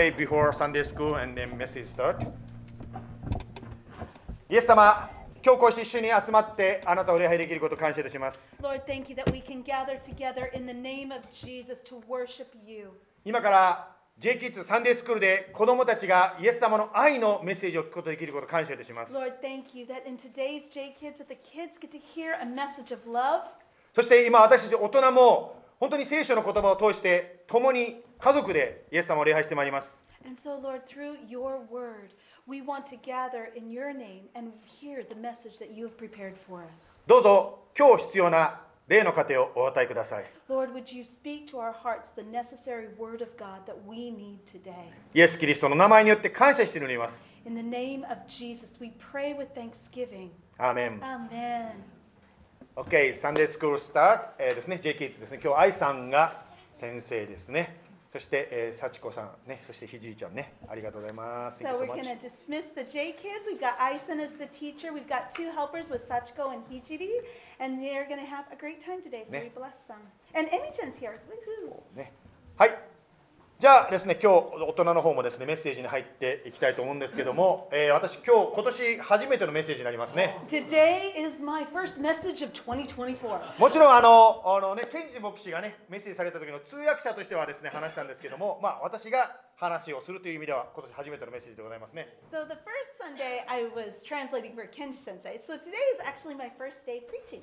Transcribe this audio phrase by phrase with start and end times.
[0.00, 2.26] Pray before Sunday school and then message start?
[4.48, 5.10] イエス様、
[5.44, 8.56] 今日こうして一緒に集まってあなたを礼拝できることを感謝いたします。
[8.62, 12.92] Lord, thank you that we can gather together in the name of Jesus to worship you.
[13.26, 19.14] 今から J キッズサンデースクールで子供たちがイエス様の愛のメッセージを聞くことができることを感謝いたします。
[19.14, 22.90] Lord, thank you that in today's J Kids that the kids get to hear a message
[22.94, 23.42] of love.
[23.92, 30.04] そして今私たち大人も本当に聖書の言葉を通して、共に家族でイエス様を礼拝してまいります。
[37.06, 40.24] どうぞ、今日必要な礼の糧をお与えください。
[45.14, 47.30] イエス・キリストの名前によって感謝しております。
[50.58, 51.00] In。
[52.80, 55.40] OK、サンデースクールスタート、えーですね、J キッズですね。
[55.44, 57.76] 今日、愛さんが先生ですね。
[58.10, 60.54] そして、えー、幸子さんね、そしてひじいちゃんね。
[60.66, 61.62] ありがとうございます。
[61.62, 63.46] So we're going to dismiss the J kids.
[63.46, 64.94] We've got Aisen as the teacher.
[64.94, 67.20] We've got two helpers with Sachiko and Hijiri,
[67.60, 69.24] and they're going to have a great time today.
[69.24, 69.98] So we bless them.
[70.34, 71.20] And Emi-chan's here.
[71.28, 71.82] Woohoo!
[71.94, 72.14] ね、
[72.56, 72.78] はい。
[73.60, 80.34] じゃあですね、今日大人の方もですね、メッセージに入っていきたいと思うんですけども、えー私今日今年初めてのメッセージになりますね。
[80.48, 83.60] Today is my first message of 2024.
[83.60, 92.16] もちろんあのあのね、ケンジ牧師がね、メッセージされた時の通訳者としてはですね、話したんですけども、まあ私が話をするという意味では今年初めてのメッセージでございますね。
[92.22, 95.36] So the first Sunday I was translating for Kenji Sensei.
[95.36, 97.42] So today is actually my first day preaching.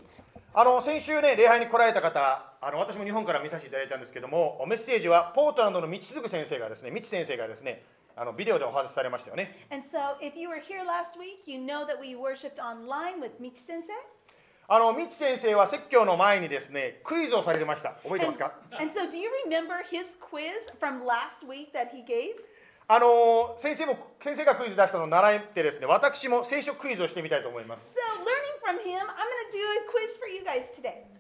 [0.53, 7.84] あの先週ね礼拝に来られた方あの私も日本から見させていただいたんですけれどもメッセージはポートランドの道嗣先生がですね道先生がですね
[8.16, 9.67] あのビデオでお話されましたよね。
[14.70, 22.33] あの道先生は説教の前にですねクイズをされてました覚えてますか？And so do you remember his quiz from last week that he gave?
[22.89, 27.98] あの、先,生も先生がクイズ出したのを習ってですね私も聖書クイズをしてみたいと思います。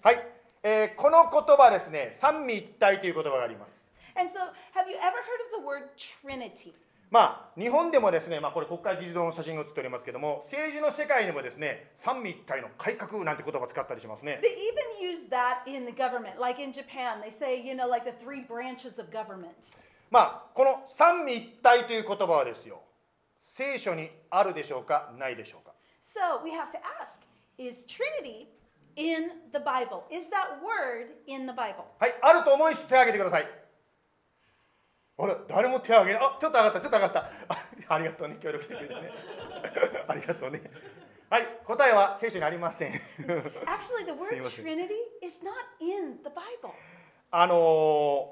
[0.01, 0.27] はい、
[0.63, 3.89] えー、この言葉ですね、三位一体という言葉があります。
[7.11, 14.39] まあ、日本でもですね、まあ、これ国会議事堂の写真が写っておりますけれども、政治の世界にもですね、三位一体の改革なんて言葉を使ったりしますね。
[14.41, 18.17] They even use that in the government, like in Japan, they say, you know, like the
[18.17, 19.75] three branches of government.
[20.09, 22.81] まあこの三位一体という言葉はですよ、
[23.43, 27.21] 聖書にあるでしょうか、ないでしょうか？So, we have to ask
[27.57, 28.47] is Trinity
[28.95, 30.03] in the Bible?
[30.11, 31.83] Is that word in the Bible?
[31.99, 33.47] はい、あると思う人手を挙げてください。
[35.19, 37.19] あれ、誰も手を挙げあ、ちょっと上がった、ちょっと上がった。
[37.49, 39.11] あ ありがとうね、協力してくれてね。
[40.07, 40.61] ありがとうね。
[41.29, 42.91] はい、答えは聖書にありません。
[42.91, 44.41] Actually, the word。
[44.63, 46.71] Trinity is not in the Bible.
[47.31, 47.55] あの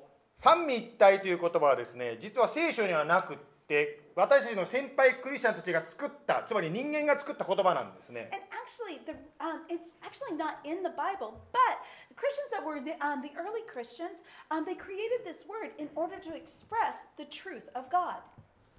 [0.02, 0.05] ー
[0.36, 3.38] 三位一体という言葉はですね、実は聖書にはなくっ
[3.68, 8.30] て、私たちの先輩クリスチャンたちが作った、つまり人間が作った言葉なんですね。
[8.34, 11.80] And actually, the, um, it's actually not in the Bible, but
[12.16, 16.20] Christians that were the, um, the early Christians, um, they created this word in order
[16.20, 18.20] to express the truth of God.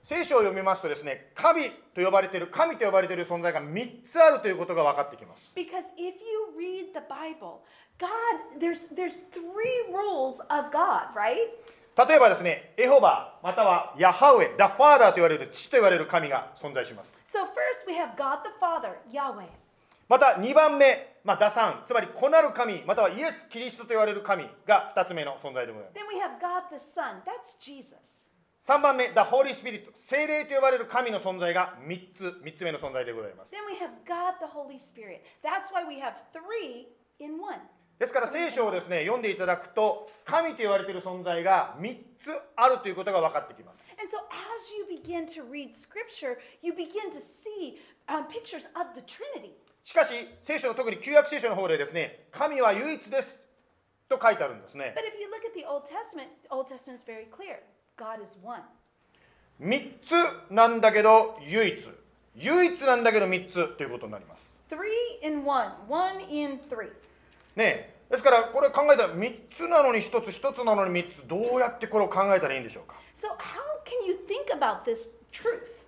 [0.07, 5.53] 聖書を読みますとですね、神と呼ばれている、神と呼ばれている存在が3つあるということが分かってきます。
[5.57, 7.59] Because if you read the Bible,
[7.99, 9.43] God, there's, there's three
[9.91, 11.51] rules of God, right?
[12.09, 17.21] 例えばですね、エホバまたはヤハウェ、ダファーダーと言われる父と言われる神が存在します。
[17.25, 19.49] So first we have God the Father, Yahweh.
[20.09, 26.01] また2番目、まあ、ダサン、つまり子なる神、またはイエス・キリストと言われる神が2つ目の存在でございます。
[26.01, 28.26] Then we have God the Son, that's Jesus.
[28.67, 33.55] 3番目、ダ・ホーリー・スピリット、聖霊と呼ばれる神の存在が3つ、3つ目の存在でございます。
[33.55, 35.21] Then we have God the Holy Spirit.
[35.41, 36.89] That's why we have three
[37.21, 37.61] in one.
[38.01, 43.87] ですから聖書をですね、読んでいただくと、神と言われている存在が3つあるということが分かってきます。
[44.01, 47.79] And so, as you begin to read scripture, you begin to see
[48.09, 49.53] um, pictures of the Trinity.
[49.85, 50.13] しかし、
[50.43, 53.39] 聖書の特に旧約聖書の方でですね、神は唯一です
[54.09, 54.93] と書いてあるんですね。
[54.97, 57.63] But if you look at the Old Testament, the Old Testament is very clear
[57.97, 58.61] God is one.
[59.61, 60.13] 3つ
[60.51, 61.89] なんだけど唯一
[62.37, 66.91] 唯一なんだけど3つということになります Three in one, one in three.
[67.57, 73.35] ねえですからこれ考えたら3つなのに1つ1つなのに3つどうやってこれを考えたらいいんでしょうか？So, how
[73.85, 75.86] can you think about this truth?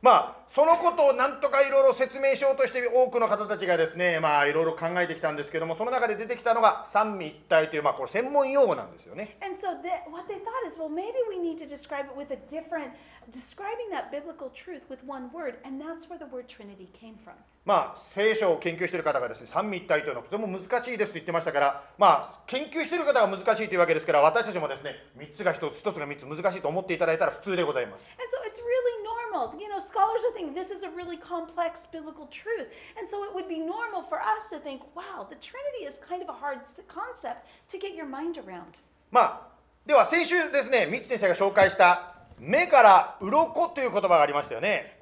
[0.00, 12.16] まあそのことをなんとかいろいろ説明しようとして多くの方たちがですねまあいろいろ考えてきたんですけどもその中で出てきたのが三位一体というまあこれ専門用語なんですよね And so that, what they thought is, well, maybe we need to describe it
[12.16, 12.92] with a different,
[13.30, 17.34] describing that biblical truth with one word, and that's where the word Trinity came from.
[17.64, 29.60] まあ聖書を研究している方がですね三位一体というのはとても難しいですと言ってましたからまあ研究している方が難しいというわけですから私たちもですね3つが1つ1つが3つ難しいと思っていただいたら普通でございます And so it's really normal.
[29.60, 32.68] You know, scholars are thinking this is a really complex biblical truth.
[32.98, 36.22] And so it would be normal for us to think, wow, the Trinity is kind
[36.22, 38.82] of a hard concept to get your mind around.
[39.10, 44.96] まあでは先週ですね三つ先生が紹介した目から鱗という言葉がありましたよね。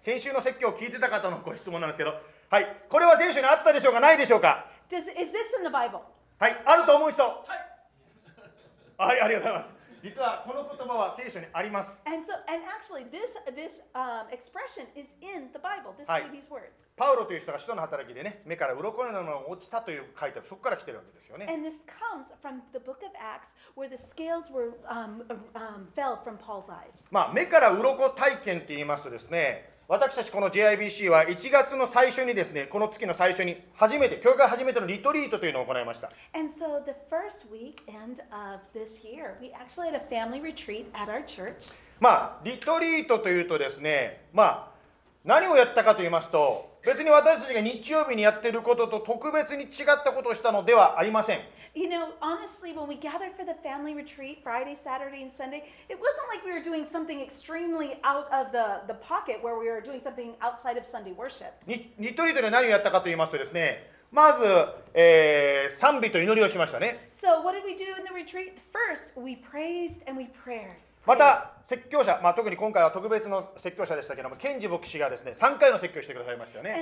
[0.00, 2.14] 先週の説教を聞いてた方のご質問なんですけど、
[2.48, 2.66] はい。
[2.88, 4.66] これは先週にあったでしょうか、ないでしょうか？
[6.38, 6.56] はい。
[6.64, 7.22] あると思う人。
[7.22, 9.74] はい、ありがとうございます。
[10.06, 12.04] 実はこの言葉は聖書にあります。
[16.96, 21.46] はい、パウロという人が人の働きでね、目から鱗のよなのが落ちたという書いてある、そこから来てるわけですよね。
[27.10, 36.10] まあ、目から鱗体験って言いますとですね、私たちこの JIBC は1月の最初にですね、この月の最初に初めて、教会初めてのリトリートというのを行いました。
[42.00, 44.75] まあ、リトリートというとですね、まあ、
[45.26, 49.70] 何をやったかと言いますと別に私たちが日曜日にやっていることと特別に違っ
[50.04, 51.40] たことをしたのではありません
[51.74, 55.98] You know, honestly, when we gathered for the family retreat Friday, Saturday, and Sunday, it
[55.98, 59.82] wasn't like we were doing something extremely out of the, the pocket where we were
[59.82, 61.52] doing something outside of Sunday worship.
[61.66, 64.44] にリトリートで何をやったかと言いますとですねまず、
[64.94, 68.54] えー賛美と祈りをしましたね So, what did we do in the retreat?
[68.56, 70.76] First, we praised and we prayed.
[71.06, 76.72] また説教者、まあ、特に今回は特別の説教者でしたけれども、ケンジ牧師がですね3回の説教してくださいましたよね。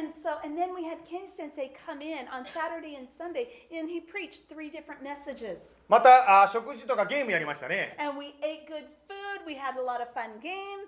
[5.89, 7.97] また、あ食事とかゲームやりましたね。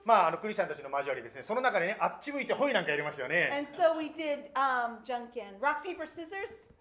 [0.06, 3.48] まあ、あのクリスチャンたちの交わりですね、その中でね、あっち向いてホイなんかやりましたよね。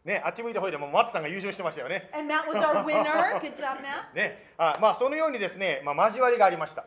[0.05, 2.09] ね、あっち向いてほいでもうマットさんが優勝してましたよね。
[4.13, 6.85] ねあまあ、そのようにですね、まあ、交わりがありました。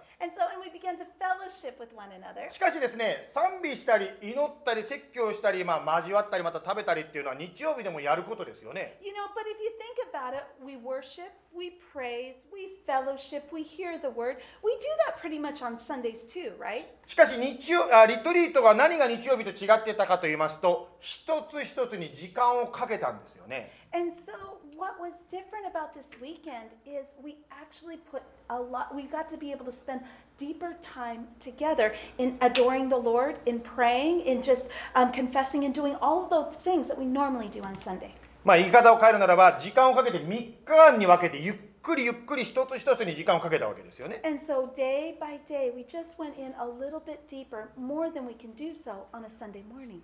[2.53, 8.99] しかしですね、賛美したり、祈ったり、説教したり、まあ、交わったり、また食べたりっていうのは日曜日でもやることですよね。
[17.05, 24.32] しかし日曜あ、リトリートは何が日曜日と違ってたかと言いますと、一つ一つに時間をかけたんですよね And so,
[24.76, 29.37] what was different about this weekend is we actually put a lot, we got to
[29.37, 30.02] be able to spend
[30.37, 35.96] deeper time together in adoring the Lord, in praying, in just um, confessing and doing
[36.00, 38.14] all of those things that we normally do on Sunday.
[38.44, 48.10] まあ言い方を変えるならば時間をかけて3日間に分けてゆっくりゆっくり一つ一つに時間をかけたわけですよね And so, day by day, we just went in a little bit deeper, more
[48.10, 50.00] than we can do so on a Sunday morning.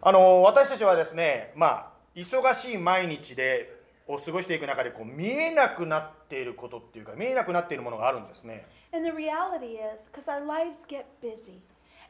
[0.00, 11.60] あの私たちはですねまあ忙しい毎日でを過ごしていく中でこう見えなくなっていることっていうか見えなくなっているものがあるんですね And the reality is, because our lives get busy.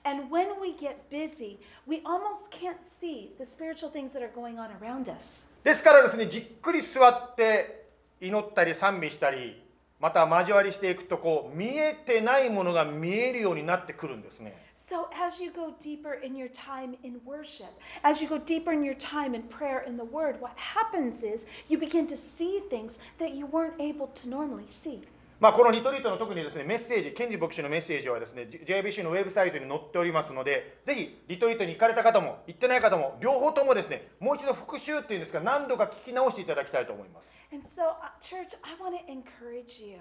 [0.04, 1.58] And when we get busy,
[1.88, 5.48] we almost can't see the spiritual things that are going on around us.
[5.64, 7.88] ですからですねじっくり座って
[8.20, 9.60] 祈ったり賛美したり
[10.00, 17.66] また交わりしていくとこう見えてないものが見えるようになってくるんですね So, as you go deeper in your time in worship,
[18.04, 21.46] as you go deeper in your time in prayer in the Word, what happens is
[21.68, 25.02] you begin to see things that you weren't able to normally see.
[25.40, 37.32] まあ、このリトリートの特にですねメッセージ、ケンジ牧師のメッセージはですね JBC のウェブサイトに載っておりますので、ぜひリトリートに行かれた方も行ってない方も両方ともですねもう一度復習っていうんですか何度か聞き直していただきたいと思います。
[37.52, 40.00] And so, church, I want to encourage you.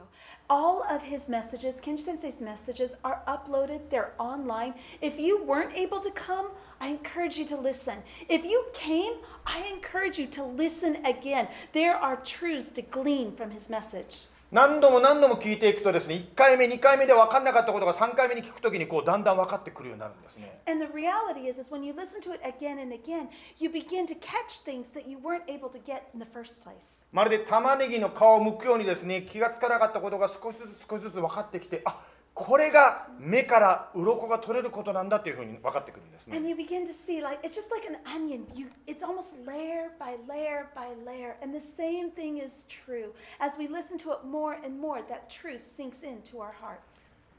[0.49, 4.73] All of his messages, Kenji Sensei's messages, are uploaded, they're online.
[5.01, 6.49] If you weren't able to come,
[6.81, 7.99] I encourage you to listen.
[8.27, 9.13] If you came,
[9.45, 11.47] I encourage you to listen again.
[11.73, 14.27] There are truths to glean from his message.
[14.49, 23.27] 何度も何度も聞いていくとですね1回目2回目で分かんなかったことが3回目に聞くときにこうだんだん分かってくるようになるんですね And the reality is, is when you listen to it again and again,
[23.59, 27.05] you begin to catch things that you weren't able to get in the first place.
[27.11, 31.99] まるで玉ねぎの皮を剥くようにですね気がつかなかったことが少しずつ少しずつ分かってきてあ
[32.39, 36.33] これが目から鱗が取れることなんだというふうに分かってくるんですね。
[36.33, 36.51] で、こう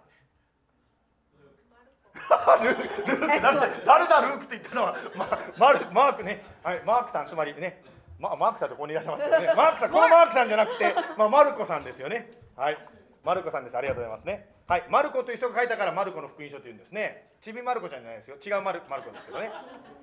[2.64, 3.28] ルークルーク
[3.86, 7.82] 誰だルークと言ったのは、ま、マルマークね、はい、マークさんつまりね、
[8.20, 9.48] ま、マークさんってここにいらっしゃいますけどね。
[9.56, 12.30] マークさんこのマークさんじゃなくて、まあ、マルコさんですよね。
[12.56, 12.78] はい。
[13.24, 13.78] マルコさんです。
[13.78, 14.50] ありがとうございますね。
[14.68, 14.84] はい。
[14.90, 17.32] マルコという人が書いたからマルコの福音書というんですね。
[17.42, 18.38] ちびマルコちゃんじゃないですよ。
[18.44, 19.52] 違うマルマルコですけどね、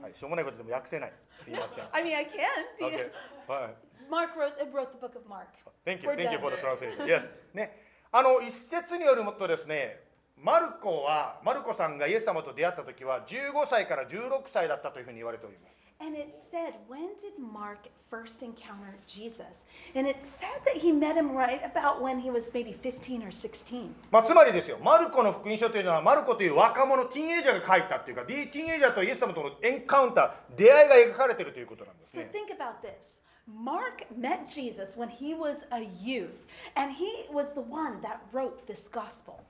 [0.01, 1.13] はい、しょうもないことでも訳せない。
[1.43, 1.89] すいません。
[1.93, 2.37] I mean, I can.
[2.79, 3.13] Do you-
[3.47, 3.53] Okay.
[3.53, 3.75] はい。
[4.09, 5.49] Mark wrote, uh, wrote the book of Mark.
[5.85, 7.07] Thank you, thank you for the translation.
[7.07, 7.33] Yes.
[7.53, 7.83] ね、
[8.13, 10.06] あの一説によるとですね、
[10.43, 15.85] マルコはマルコさんがイエス様と出会った時は15歳から16歳だったというふうに言われております。
[15.99, 19.65] And it said, when did Mark first encounter Jesus?
[19.95, 23.33] And it said that he met him right about when he was maybe 15 or
[23.33, 23.95] 16.
[24.11, 32.31] まあつまりですよ、マルコの福音書というのはマルコという若者ティーンエイジャーが書いたっていうか、ティーンエイジャーとイエス様とのエンカウンター、出会いが描かれているということなんです So ね。
[32.31, 33.23] think about this.
[33.49, 36.45] Mark met Jesus when he was a youth,
[36.77, 39.41] and he was the one that wrote this gospel.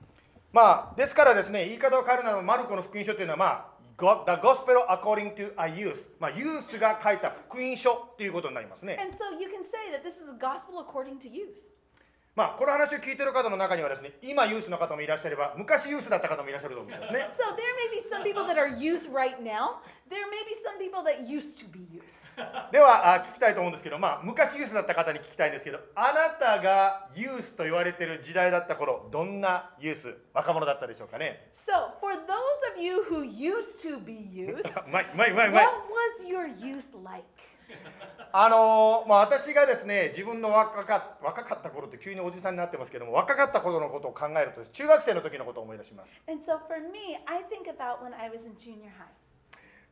[0.51, 6.31] まあ、ですからですね、言い方を変えるなら、マルコの福音書というのは、まあ、The According to a Youth、まあ。
[6.31, 8.95] ユースが書いた福音書ということになりますね。
[12.35, 17.25] まあ、この話を聞いている方の中にはですね、今ユースの方もいらっしゃれば、昔ユースだった方もいらっしゃると思いますね。
[17.27, 19.81] So there may be some people that are youth right now.
[20.07, 22.26] There may be some people that used to be youth.
[22.71, 35.05] ではあ聞きたいと思うんですけど、まあ、昔ユースだった方に聞きたいんですけど、あなたがユースと言われている時代だった頃、どんなユース、若者だったでしょうかね？So for those of you who used to be youth, what。
[35.15, 37.25] was your youth like?
[38.33, 46.21] あのーまあ、私がですね、自分の若か若かった頃って急におじさんになってますけども、若かった頃のことを考えると、中学生の時のことを思い出します。
[46.29, 49.07] And so for me, I think about when I was in junior high.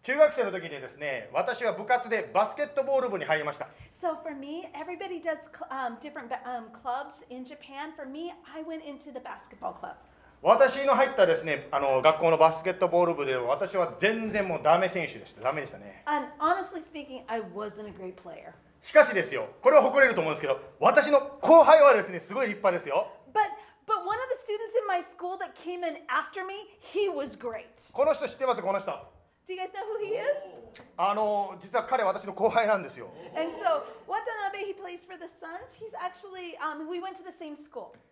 [0.05, 3.69] 中学生の時にですね、私は部活でバスケットボール部に入りました。
[3.91, 7.91] So for me, everybody does um, different um, clubs in Japan.
[7.95, 9.95] For me, I went into the basketball club.
[10.43, 18.53] 私の入ったですねあの学校のバスケットボール部では私は全然もうダメ選手でしたダメでしたね And honestly speaking, I wasn't a great player.
[18.83, 23.39] しかしですよこれは誇れると思うんですけど私の後輩はですねすごい立派ですよ But
[23.87, 27.35] but one of the students in my school that came in after me, he was
[27.35, 27.91] great.
[27.91, 29.14] この人知ってますこの人
[29.45, 30.65] Do you guys know who he is?
[30.97, 33.09] あの実は彼は私の後輩なんですよ。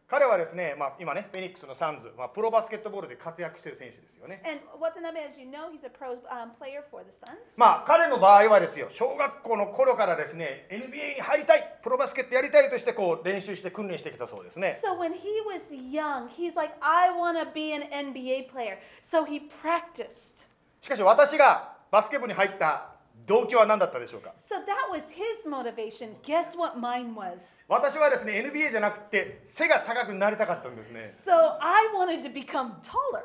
[0.08, 4.44] 彼はですね、まあ、今ね、フェニックスのサンズ、まあ、プロバスケットボールで活躍している選手ですよね。
[7.58, 14.68] まあ彼の場合はですよ、小学校の頃からですね、NBA に入りたい、プロバスケットやりたいとしてこう練習して訓練してきたそうですね。
[14.70, 18.78] So when he was young, he's like, I wanna be an NBA player.
[19.02, 20.53] So he practiced.
[20.84, 22.90] しかし私がバスケ部に入った
[23.26, 26.10] 動機は何だったでしょうか？So that was his motivation.
[26.24, 27.64] Guess what mine was?
[27.70, 33.24] 私はですね NBA じゃなくて背が高くなりたかったんですね So I wanted to become taller.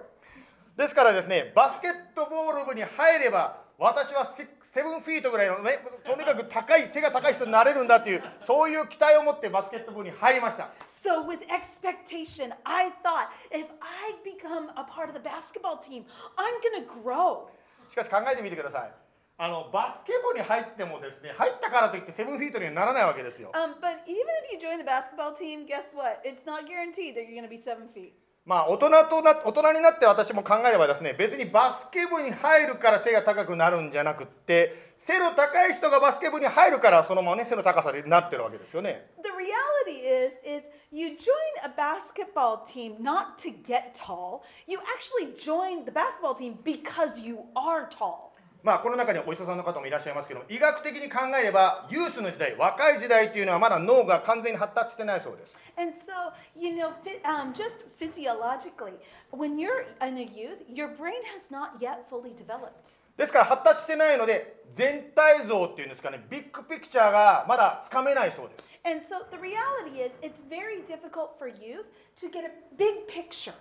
[0.77, 16.05] ですからですねバスケットボール部に入れば私はセセブンフィートぐらいのねとにかく高い背が高い人になれるんだっていうそういう期待を持ってバスケット部に入りました So with expectation, I thought if I become a part of the basketball team,
[16.37, 17.47] I'm to grow.
[17.89, 18.93] しかし考えてみてください
[19.41, 26.19] あのバスケ部に入ってもですね入ったからといってセブンフィートにはならないわけですよ Um, but even if you join the basketball team, guess what?
[26.25, 28.15] It's not guaranteed that you're to be seven feet.
[28.49, 41.31] まあ大人とな大人になって私も考えればですね別にバスケ部に入るから背が高くなるんじゃなくって背の高い人がバスケ部に入るからそのままね背の高さになってるわけですよね The reality is, is you join
[41.63, 44.43] a basketball team not to get tall.
[44.67, 48.28] You actually join the basketball team because you are tall.
[48.63, 56.93] まあこの中にはお医者さんの方もいらっしゃいますけども医学的に考えればユースの時代若い時代っていうのはまだ脳が完全に発達してないそうです And so, you know,
[57.25, 58.99] um, just physiologically,
[59.31, 62.99] when you're in a youth, your brain has not yet fully developed.
[63.17, 73.07] ですから発達してないので全体像っていうんですかねビッグピクチャーがまだつかめないそうです And so the reality is, it's very difficult for youth to get a big
[73.09, 73.55] picture.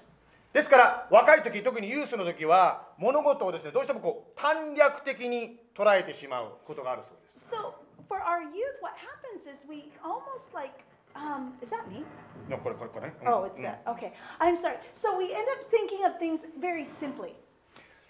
[0.58, 7.76] ですから若い時特にユースの時は物事をですねどうしてもこう短絡的に捉えてしまうことがあるそうです So
[8.10, 10.74] for our youth, what happens is we almost like,
[11.14, 12.04] um, is that me?
[12.50, 13.84] のこれこれこれ Oh, it's うん that.
[13.86, 14.14] Okay.
[14.40, 14.78] I'm sorry.
[14.92, 17.36] So we end up thinking of things very simply.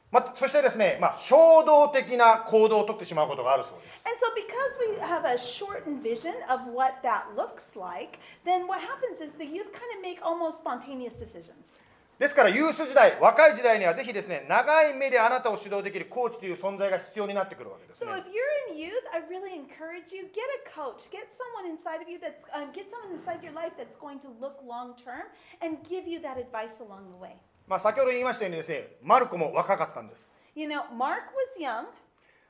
[0.10, 8.68] まあ、そしてですね、まあ、衝動的な行動をとってしまうことがあるそうです And so, because we have a shortened vision of what that looks like, then
[8.70, 11.82] what happens is the youth kind of make almost spontaneous decisions.
[12.20, 21.30] ですからユース時代若い時代にはぜひですね長い目であなたを指導できるコーチという存在が必要になってくるわけです So, ね if you're in youth, I really encourage you get a coach, get
[21.30, 24.58] someone inside of you that's um, get someone inside your life that's going to look
[24.68, 25.30] long term
[25.62, 27.38] and give you that advice along the way.
[27.68, 31.86] まあ、先ほど言いましたようにですねマルコも若かったんです You know, Mark was young,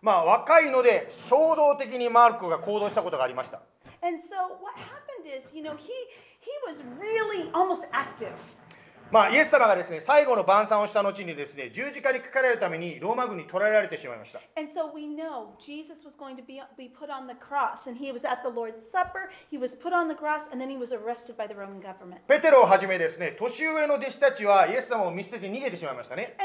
[0.02, 3.60] まあ若いので衝動的にマルコが行動したことがありました
[4.04, 5.92] and so what happened is, you know, he
[6.40, 8.40] he was really almost active.
[9.10, 14.40] まあ、イエス様がですね最後の晩餐をした後にですね十字架にかかれるためにローマ軍に捕らえられてしまいました。
[22.28, 26.36] ペテロをはじめですね年上の弟子たちはイエス様を見捨てて逃げてしまいましたね。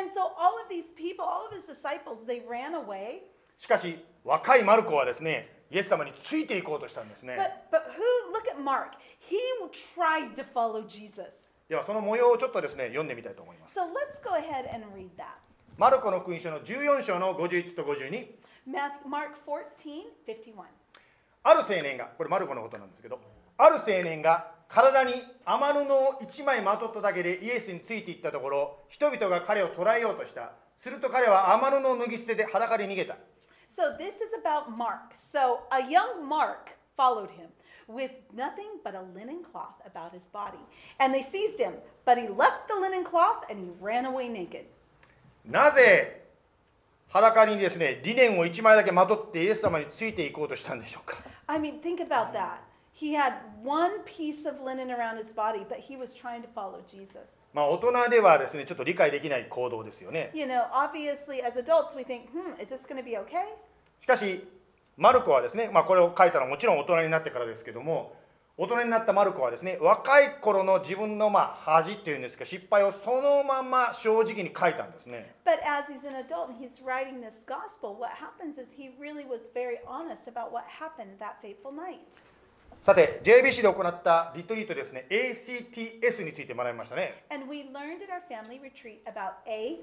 [3.59, 7.39] しかし、若いマルコはですねイエス様についていこうとしたんですね
[7.73, 8.33] But but who?
[8.35, 8.93] Look at Mark.
[9.19, 9.37] He
[9.71, 11.55] tried to follow Jesus.
[11.69, 15.25] ではその模様をちょっとですね読んでみたいと思います So let's go ahead and read that.
[15.79, 18.27] マルコの福音書の14章の51と52
[18.69, 20.65] Matthew, Mark 14, 51.
[21.45, 23.19] ある青年がこれマルコのことなんですけど
[23.57, 25.15] ある青年が体に
[25.45, 33.17] 雨布を1枚まとっただけでイエスについていったところ人々が彼を捕らえようとしたすると彼は雨布を脱ぎ捨てて裸で逃げた
[33.72, 35.14] So this is about Mark.
[35.14, 37.50] So a young Mark followed him
[37.88, 40.60] with nothing but a linen cloth about his body.
[41.00, 41.74] And they seized him,
[42.06, 44.66] but he left the linen cloth and he ran away naked.
[45.46, 46.26] なぜ
[47.08, 52.60] 裸にですねリネンを1枚だけまとってイエス様についていこうとしたんでしょうか I mean, think about that.
[53.00, 53.34] He had
[53.64, 57.48] one piece of linen around his body, but he was trying to follow Jesus.
[57.54, 63.44] まあ大人ではですねちょっと理解できない行動ですよね You know, obviously, as adults, we think, hmm, is this going to be okay?
[64.02, 64.44] しかし
[64.98, 68.16] マルコはですね、まあ、これを書いたのはもちろん大人になってからですけども
[68.58, 79.24] 大人になったマルコはですね若い頃の自分のまあ恥っていうんですか失敗をそのまま正直に書いたんですね But as he's an adult and he's writing this gospel, what happens is he really
[79.24, 82.24] was very honest about what happened that fateful night.
[82.83, 89.79] さて JBC で行ったリトリートですね ACTS について学びましたね And we learned at our family retreat about A,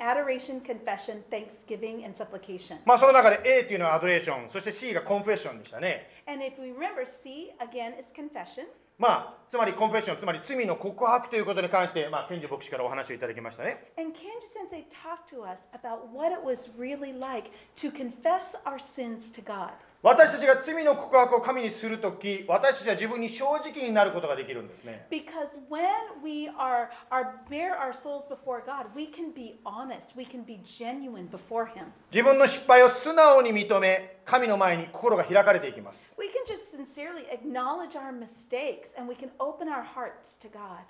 [0.00, 2.78] adoration, confession, thanksgiving, and supplication.
[2.84, 8.66] まあその中で A というのはアドレーションそして C がコンフェッションでしたね And if we remember, C again is confession.
[8.98, 18.54] まあつまりコンフェッションつまり罪の告白ということに関してまあケンジ牧師からお話をいただきましたね And Kanji sensei talked to us about what it was really like to confess
[18.64, 19.72] our sins to God.
[20.02, 25.86] 私たちが罪の告白を神にするとき私たちは自分に正直になることができるんですね Because when
[26.24, 30.58] we are, are bare our souls before God, we can be honest, we can be
[30.64, 31.92] genuine before Him.
[32.12, 40.48] 自分の失敗を素直に認め神の前に心が開かれていきます We can just sincerely acknowledge our mistakes and we can open our hearts to
[40.48, 40.82] God.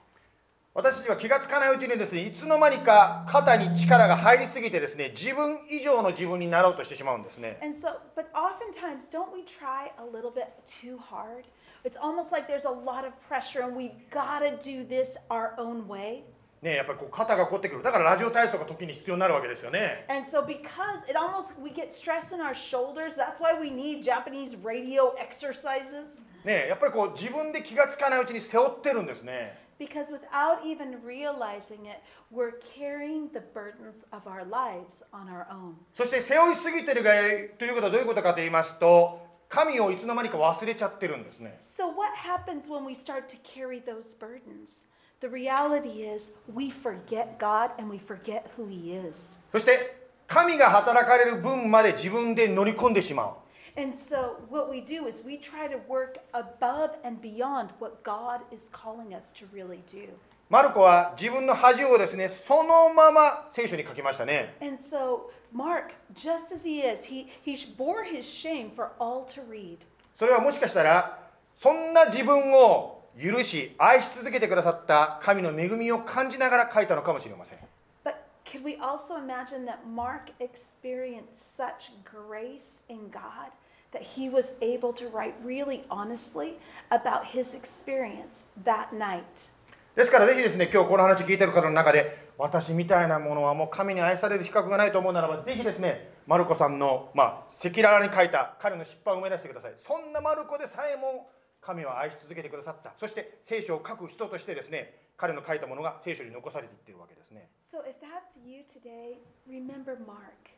[0.74, 11.44] 私たちは気がつかないうちにですねいつの間にか肩に力が入りすぎてですね自分以上の自分になろうとしてしまうんですね And so, but oftentimes, don't we try a little bit too hard?
[11.84, 15.52] It's almost like there's a lot of pressure and we've got to do this our
[15.58, 16.22] own way.
[16.62, 23.68] ねやっぱりこう肩が凝ってくるだからラジオ体操が時に必要になるわけですよね And so, because it almost, we get stress in our shoulders, that's why we
[23.68, 26.22] need Japanese radio exercises.
[26.46, 35.45] ねやっぱりこう自分で気がつかないうちに背負ってるんですね Because without even realizing it, we're carrying the burdens of our lives on our
[35.51, 35.75] own.
[35.93, 37.11] そして背負いすぎてるが
[37.57, 44.87] ということはどういうことかと言いますと神をいつの間にか忘れちゃってるんですね So, what happens when we start to carry those burdens?
[45.19, 49.41] The reality is we forget God and we forget who He is.
[49.51, 49.95] そして
[50.27, 53.33] 神が働かれる分まで自分で乗り込んでしまう
[53.75, 58.41] And so, what we do is we try to work above and beyond what God
[58.51, 60.09] is calling us to really do.
[60.49, 69.25] マルコは自分の恥をですねそのまま聖書に書きましたね And so, Mark, just as he is, he, he bore his shame for all
[69.25, 69.79] to read.
[70.15, 71.19] それはもしかしたら
[71.57, 77.59] そんな自分を許し愛し続けてくださった神の恵みを感じながら書いたのかもしれません
[78.05, 83.51] But Could we also imagine that Mark experienced such grace in God
[83.92, 86.58] That he was able to write really honestly
[86.90, 89.52] about his experience that night?
[89.94, 101.28] ですからぜひですね今日この話聞いてる方の中で私みたいなものはもう神に愛される資格がないと思うならばぜひですねマルコさんのまあ赤裸々に書いた彼の失敗を思い出してくださいそんなマルコでさえも
[101.60, 110.50] 神は愛し続けてくださったそして聖書を書く人としてですね彼の書いたものが聖書に残されていっているわけですね So if that's you today, remember Mark.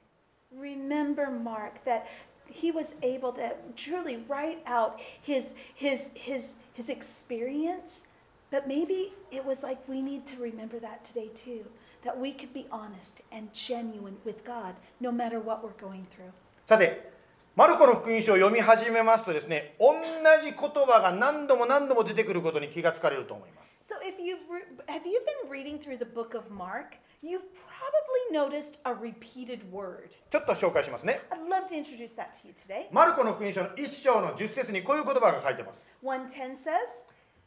[0.56, 2.06] Remember Mark that
[2.48, 8.06] he was able to truly write out his his his his experience,
[8.50, 11.66] but maybe it was like we need to remember that today too.
[12.02, 16.32] That we could be honest and genuine with God no matter what we're going through.
[17.56, 19.94] マルコの福音書を読み始めますとですね同
[20.42, 24.38] じ言葉が何度も何度も出てくることに気がつかれると思います So if you've
[24.88, 30.10] have you been reading through the book of Mark, you've probably noticed a repeated word.
[30.30, 32.88] ちょっと紹介しますね I'd love to introduce that to you today.
[32.90, 37.04] マルコの福音書の1章の10節にこういう言葉が書いてます110 says,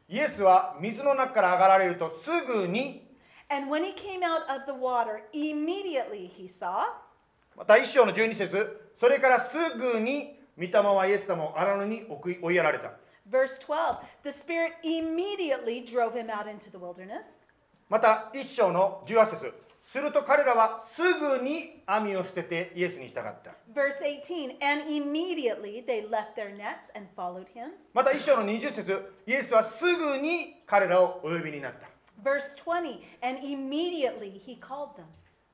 [0.07, 3.05] イエスは水の中から上がられるとすぐに
[3.49, 6.85] And when he came out of the water, immediately he saw.
[7.57, 12.03] また1章の12節それからすぐに御霊はイエス様を荒野に
[12.41, 12.93] 追いやられた
[13.29, 17.47] Verse 12 The Spirit immediately drove him out into the wilderness.
[17.89, 19.53] また1章の18節
[19.85, 27.73] すると彼らはすぐに網を捨ててイエスに従った Verse 18 And immediately they left their nets and followed him.
[27.93, 31.87] また1章の20節イエスはすぐに彼らをお呼びになった
[32.23, 35.05] Verse 20 And immediately he called them.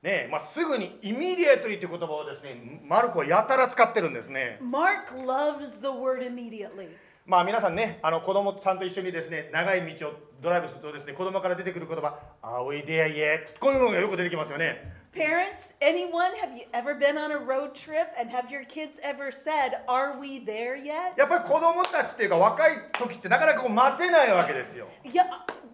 [0.04, 6.90] ねえ、まあ、すぐにイミディエトリーという言葉をですねマルコはやたら使ってるんですね Mark loves the word immediately.
[7.24, 10.12] まあ皆さんねあの子供さんと一緒にですね長い道を
[10.42, 18.50] ドライブするとですね子供から出てくる言葉「Are we there yet?」こういうのがよく出てきますよね Parents, anyone, have you ever been on a road trip and have
[18.50, 21.14] your kids ever said, Are we there yet?
[21.16, 25.24] やっぱり子供たちっていうか若い時ってなかなかこう待てないわけですよ Yeah,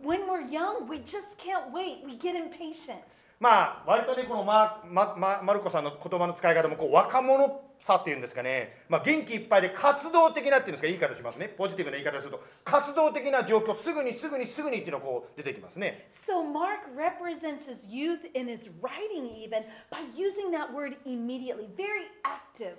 [0.04, 2.04] when we're young, we just can't wait.
[2.04, 3.26] We get impatient.
[3.38, 21.68] まあ割とねこのママママルコさんの言葉の使い方もこう若者さっていうんですかね、まあ、元気いっぱいで活動的なっていうんですか言い方しますねポジティブな言い方をすると活動的な状況すぐにすぐにすぐにっていうのがこう出てきますね So Mark represents his youth in his writing, even by using that word immediately.
[21.76, 22.76] Very active.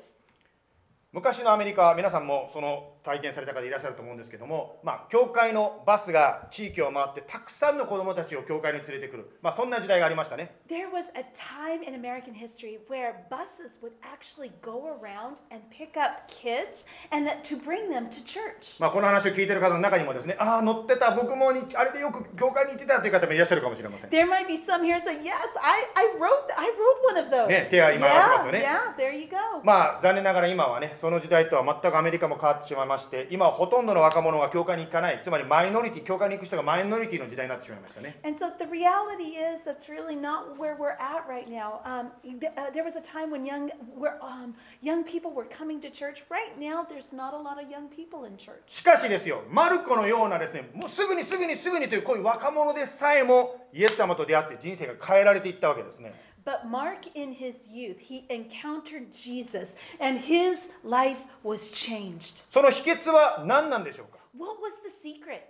[1.14, 15.64] 昔のアメリカは皆さんもその体験された方いらっしゃると思うんですけども、まあ、教会のバスが地域を回ってたくさんの子どもたちを教会に連れてくる、まあ、そんな時代がありましたね There was a time in American history where buses would actually go around and
[15.72, 18.80] pick up kids and that to bring them to church.
[18.80, 27.30] まあ、この話を聞いてる方の中にもですねああ乗ってた僕もにあれでよく教会に行ってたという方もいらっしゃるかもしれません There might be some here say, "Yes, I, I wrote I wrote one of
[27.30, 28.66] those." ね、手は今上がってますよね。
[28.66, 29.38] yeah, there you go.
[29.64, 38.20] まあ残念ながら今はねその時代とは全くアメリカも変わってしまいまして、今ほとんどの若者が教会に行かない、つまりマイノリティ、教会に行く人がマイノリティの時代になってしまいましたね。
[48.68, 56.12] し、しかしですよ、マルコのようなですね、もうすぐにすぐにすぐにという,こう,いう若者でさえも、イエス様と出会って人生が変えられていったわけですね。
[56.44, 62.46] But Mark, in his youth, he encountered Jesus, and his life was changed.
[62.52, 65.42] その秘訣は何なんでしょうか What was the secret?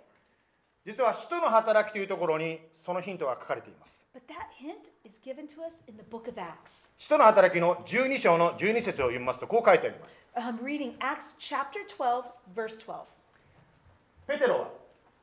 [0.84, 6.92] 実は使徒の働きというところにそのヒントが書かれています But that hint is given to us in the book of Acts.
[6.98, 12.24] 使徒の働きの12章の12節を読みますとこう書いてあります I'm reading Acts chapter 12,
[12.54, 13.04] verse 12.
[14.26, 14.68] ペテロは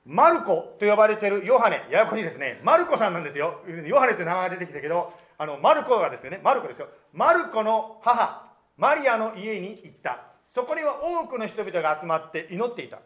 [0.06, 8.46] マルコと呼ばれているヨハネややこしいですねマルコさんなんですよヨハネって名前が出てきたけどあのマルコがですよねマルコですよマルコの母
[8.78, 10.20] マリアの家に行った
[10.54, 13.00] そこには多くの人々が集まって祈っていた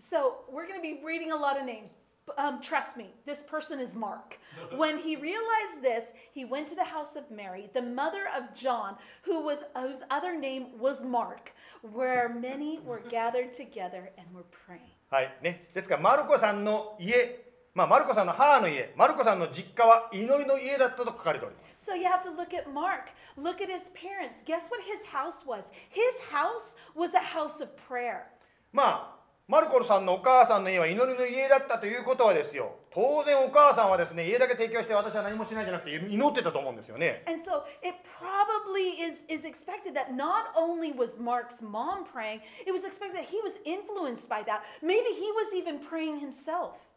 [0.00, 1.96] So we're going to be reading a lot of names.
[2.36, 4.38] Um, trust me, this person is Mark.
[4.76, 8.94] When he realized this, he went to the house of Mary, the mother of John,
[9.22, 14.92] who was whose other name was Mark, where many were gathered together and were praying.
[15.10, 17.47] はいねですからマルコさんの家
[17.78, 23.14] まあマルコさんの母の家マルコさんの実家は祈りの家だったと書かれております So you have to look at Mark.
[23.36, 24.42] Look at his parents.
[24.44, 25.70] Guess what his house was?
[25.88, 28.24] His house was a house of prayer.
[28.72, 42.40] まあマルコさんのお母さんの家は祈りの家だったということはですよ当然お母さんはですね家だけ提供して私は何もしないじゃなくて祈ってたと思うんですよね And so it probably is, is expected that not only was Mark's mom praying,
[42.66, 44.64] it was expected that he was influenced by that.
[44.82, 46.90] Maybe he was even praying himself.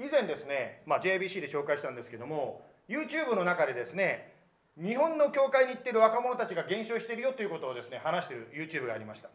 [0.00, 4.32] 以前ですね、まあ、JBC で紹介したんですけども YouTube の中でですね
[4.80, 9.28] 日本の教会に行ってる若者たちが減少してるよっていうことをですね話してる YouTube がありました。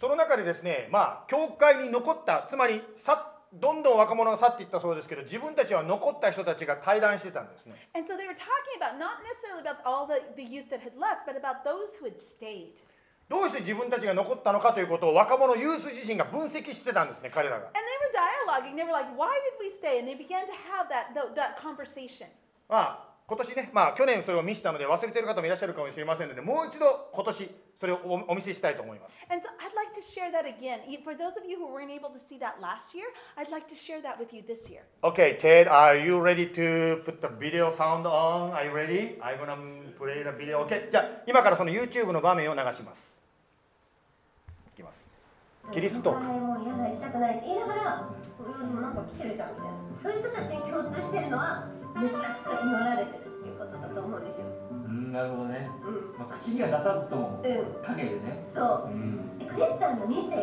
[0.00, 10.80] その中でですね、まあ、教会に残った、つまり去ったどんどん若者が去っていったそうですけど自分たちは残った人たちが対談してたんですね And so they were talking about not necessarily about all the, the youth that
[10.80, 12.74] had left, but about those who had stayed.
[13.28, 18.76] どうして自分たちが残ったのかということを若者ユース自身が分析してたんですね彼らが And they were dialoguing.
[18.76, 21.56] They were like, "Why did we stay?" And they began to have that that, that
[21.58, 22.28] conversation.
[22.68, 30.78] まあ今年ねまあ去年それを見せたので忘れている方もいらっしゃるかもしれませんのでもう一度今年それをおお見せしたいと思います And so I'd like to share that again.
[30.88, 33.66] E- For those of you who weren't able to see that last year, I'd like
[33.66, 34.82] to share that with you this year.
[35.02, 38.52] Okay, Ted, are you ready to put the video sound on?
[38.52, 39.18] Are you ready?
[39.20, 39.56] I'm gonna
[39.98, 40.64] play the video.
[40.64, 43.18] Okay, じゃあ今からその YouTube の場面を流します。
[44.72, 45.18] いきます。
[45.72, 46.22] キリストーク。
[46.24, 48.08] もう嫌だ行きたくないって言いながら
[48.38, 54.46] こういうにもなんか来てるじゃんみたいなそういう人たちに共通してるのはめちゃくちゃ祈られてるっていうことだと思うんですよ。
[54.84, 56.18] うんなるほどね、うん。
[56.18, 57.84] まあ、口には出さずともうん。
[57.84, 58.44] 影でね。
[58.54, 58.92] そう。
[58.92, 59.38] うん。
[59.38, 60.36] でクリスチャンの2世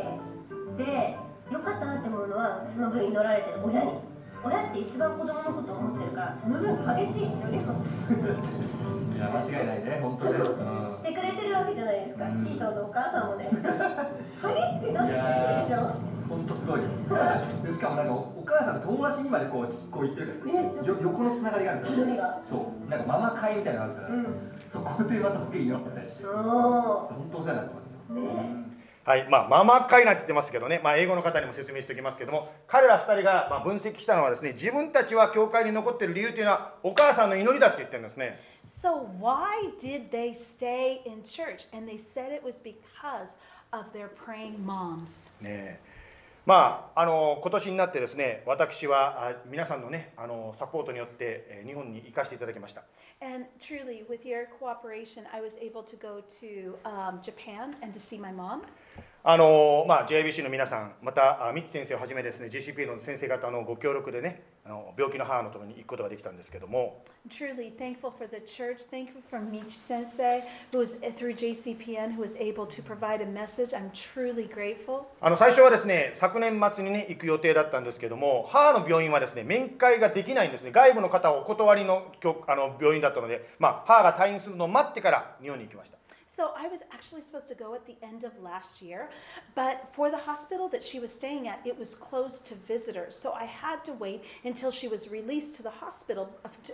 [0.77, 1.17] で
[1.51, 4.13] 良かったなって思うのはその分祈られてる親に。
[4.43, 7.61] 親って一番子供のことを思ってるからその分激しい祈りを
[9.15, 10.95] いや間違いないね本当ね、うん。
[10.97, 12.43] してくれてるわけじゃないですか、うん。
[12.43, 13.47] キートンのお母さんもね。
[13.47, 16.81] 激しくなってくるでしょ本当すごい。
[16.81, 20.27] ですでしかもなんかおお母さんの友達にまでこうこう言ってる。
[20.27, 21.93] からねよ横のつながりがあるから。
[21.93, 22.41] 祈りが。
[22.49, 22.89] そう。
[22.89, 24.25] なんかママ会みたいなのがあるから、うん。
[24.71, 26.25] そこでまたすげえ祈ってたりして。
[26.25, 28.63] お本当お世話になってますよ、ーねうん
[29.05, 38.39] はい、まあママ会なんて言ってますけどね、まあ英語の方にも説明しておきますけども、彼ら二人がまあ分析したのはですね、自分たちは教会に残っている理由というのはお母さんの祈りだって言ってるんですね。
[38.63, 41.67] So why did they stay in church?
[41.75, 43.35] And they said it was because
[43.71, 45.33] of their praying moms.
[45.41, 45.79] ねえ
[46.45, 52.83] まあ、あの今年になってですね私は皆さんの,、ね、あのサポートによって日本に行かしていただきました。
[59.25, 68.85] あの、まあ、JIBC の皆さんまたあミッチ先生をはじめですね JCP の先生方のご協力でねあの病気の母のところに行くことができたんですけども Truly thankful for the church.
[68.89, 73.73] Thankful for Michi Sensei, who was through JCPN, who was able to provide a message.
[73.73, 75.05] I'm truly grateful.
[75.21, 85.97] あの最初はですね昨年末にね行く予定だったんですけども母の病院はですね面会ができないんですね外部の方をお断りの教あの病院だったので、まあ、母が退院するのを待ってから日本に行きました
[86.32, 89.10] So I was actually supposed to go at the end of last year,
[89.54, 93.16] but for the hospital that she was staying at, it was closed to visitors.
[93.16, 96.30] So I had to wait until she was released to the hospital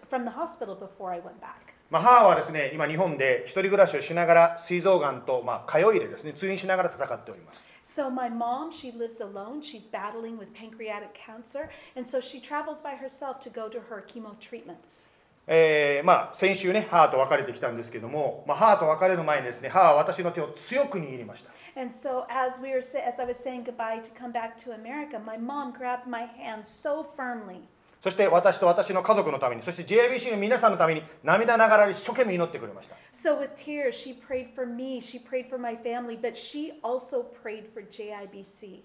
[0.09, 1.75] from the hospital before I went back.
[1.91, 9.61] まあ、母はですね今日本で一人暮らしをしながら膵臓がんと、まあ、通い入れですね通院しながら戦っております So my mom, she lives alone.
[9.61, 14.03] She's battling with pancreatic cancer, and so she travels by herself to go to her
[14.07, 15.11] chemo treatments.
[15.52, 24.76] えーまあ、先週ね母と別れてきたんですけども、まあ、母と別れる前にですね母は私の手を強く握りました And so as we were as I was saying goodbye to come back to
[24.76, 27.62] America, my mom grabbed my hand so firmly.
[28.04, 36.16] そして私と私の家族のためにそして JIBC の皆さんのために涙ながら一生懸命祈ってくれました So with tears, she prayed for me, she prayed for my family,
[36.16, 38.82] but she also prayed for JIBC.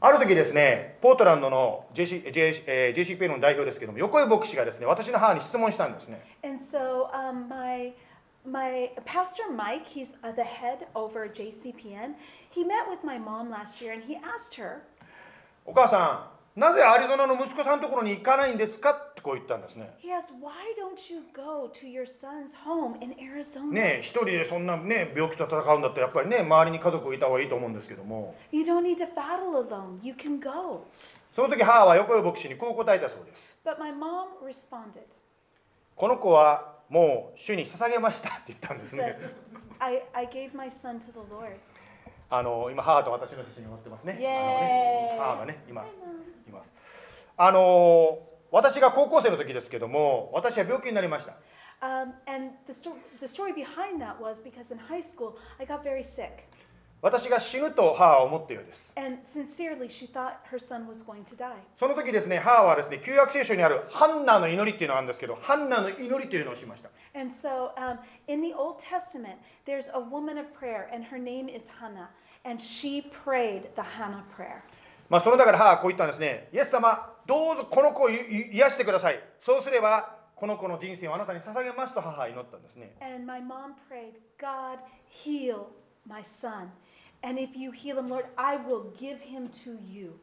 [0.00, 7.94] ある時ですねポートランドの JC、J えー JCP の代表ですけども横井牧師がですね私の母に質問したんですね And so um, my
[8.46, 12.14] my pastor Mike, he's uh, the head over JCPN.
[12.50, 14.82] He met with my mom last year, and he asked her,
[15.64, 23.72] お母さんなぜアリゾナの息子さんのところに行かないんですかこう言ったんですね he asked, "Why don't you go to your son's home in Arizona?
[23.72, 29.98] ねえ一人でそんなね病気と戦うんだったらやっぱりね周りに家族いた方がいいと思うんですけども You don't need to battle alone.
[30.02, 30.84] You can go."
[31.32, 35.00] その時母は横井牧師にこう答えたそうです But my mom responded.
[35.96, 39.16] この子はもう主に捧げましたって言ったんですね
[39.78, 41.56] "I I gave my son to the Lord."
[42.28, 46.72] あの今母と私の写真に載ってますねあのね母がね今います
[47.36, 48.18] あの
[48.54, 51.34] 私が高校生の時ですけども私は病気になりました
[51.82, 55.82] Um, and the, sto- the story behind that was because in high school I got
[55.82, 56.44] very sick.
[57.02, 61.52] 私が死ぬと母は思ったようです And sincerely, she thought her son was going to die.
[61.74, 71.18] その時ですね母はですね旧約聖書にあるハンナの祈りっていうのがあるんですけどハンナの祈りというのをしました And so um, in the Old Testament, there's a woman of prayer, and her
[71.18, 72.10] name is Hannah.
[72.44, 74.62] And she prayed the Hannah prayer.
[75.10, 85.66] まあその中で母はこう言ったんですねイエス様どうぞこの子を癒してくださいそうすればこの子の人生をあなたに捧げますと母は祈ったんですね And my mom prayed, God, heal
[86.06, 86.68] my son.
[87.22, 90.14] And if you heal him, Lord, I will give him to you.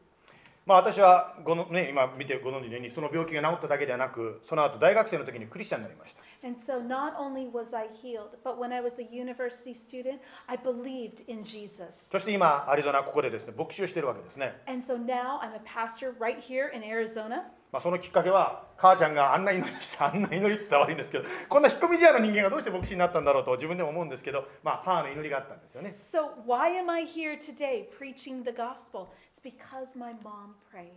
[0.64, 10.21] ままあ、私はごの、ね、今見てご存知のようにその病気が治っただけではなくその後大学生の時にクリスチャンになりました And so not only was I healed, but when I was a university student,
[10.47, 12.11] I believed in Jesus.
[12.11, 17.45] そして今アリゾナここでですね牧師をしているわけですね、 And so now I'm a pastor right here in Arizona.
[17.73, 29.09] まあ、そのきっかけは母ちゃんがあんな祈りをしたあんな祈りって言ったら悪いんですけどこんな引っ込み思案の人間がどうして牧師になったんだろうと自分でも思うんですけど、まあ、母の祈りがあったんですよね So why am I here today preaching the gospel?
[29.31, 30.93] It's because my mom prayed.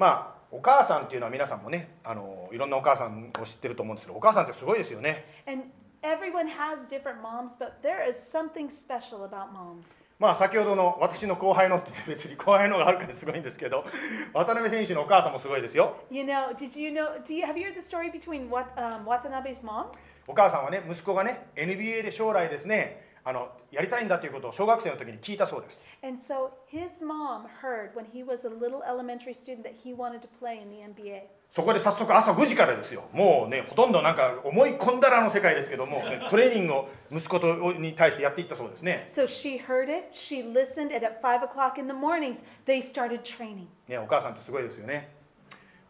[0.00, 5.64] まあお母さんっていうのは皆さんもねあのいろんなお母さんを知ってると思うんですけどお母さんってすごいですよね And
[6.02, 10.06] everyone has different moms, but there is something special about moms.
[10.18, 13.84] まあ先ほどの私の後輩のって別に後輩のがあるからすごいんですけど
[14.32, 19.04] 渡辺選手のお母さんもすごいですよ You know, did you know, do you, have you heard the story between what, um,
[19.04, 19.88] Watanabe's mom?
[20.26, 29.64] お母さんはね息子がね NBA で将来ですねあのやりたいんだということを小学生の時に聞いたそうです And so his mom heard when he was a little elementary student
[29.64, 31.22] that he wanted to play in the NBA.
[31.50, 42.80] そこで早速朝5時からですよもうねほとんどなんか思い込んだらの世界ですけども、ねトレーニングを息子とに対してやっていったそうですね So she heard it, she listened, and at five o'clock in the mornings, they
[42.80, 43.66] started training.
[43.88, 45.19] ねお母さんってすごいですよね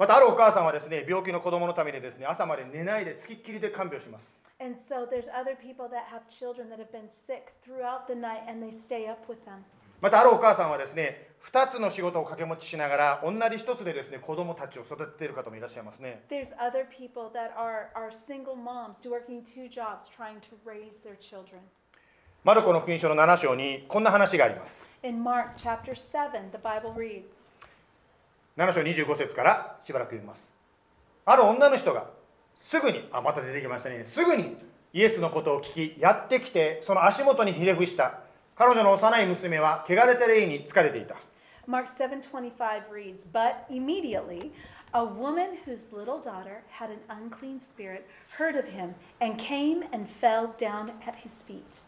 [0.00, 4.40] またあるお母さんはですね、病気の子供のためにですね、朝まで寝ないで、つきっきりで看病します。
[4.74, 5.06] So、
[10.00, 16.24] またあるお母さんはですね、二つの仕事を掛け持ちしながら、同じ一つでですね、子供たちを育てている方もいらっしゃいますね。
[22.42, 24.88] マルコの福音書の7章にこんな話があります。
[25.02, 27.52] In Mark, chapter 7, the Bible reads,
[28.60, 30.52] 7章25節からしばらく読みます
[31.24, 32.10] ある女の人が
[32.60, 34.54] すぐにあまた出てきましたねすぐに
[34.92, 38.20] イエスのことを聞きやってきてその足元にひれ伏した
[38.54, 41.16] 彼女の幼い娘は汚れた霊に疲れていた
[41.66, 44.50] Mark 7:25 reads, "But immediately
[44.92, 48.06] a woman whose little daughter had an unclean spirit
[48.38, 51.84] heard of him and came and fell down at his feet."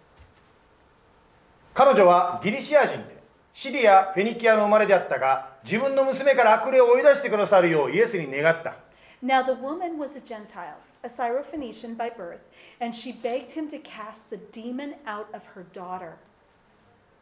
[1.75, 3.22] 彼女はギリシア人で
[3.55, 8.75] シリア・フェニキアの生まれであったが自分の娘から悪霊を追い出してくださるようイエスに願った
[9.23, 12.43] Now the woman was a Gentile, a Syrophoenician by birth,
[12.81, 16.15] and she begged him to cast the demon out of her daughter.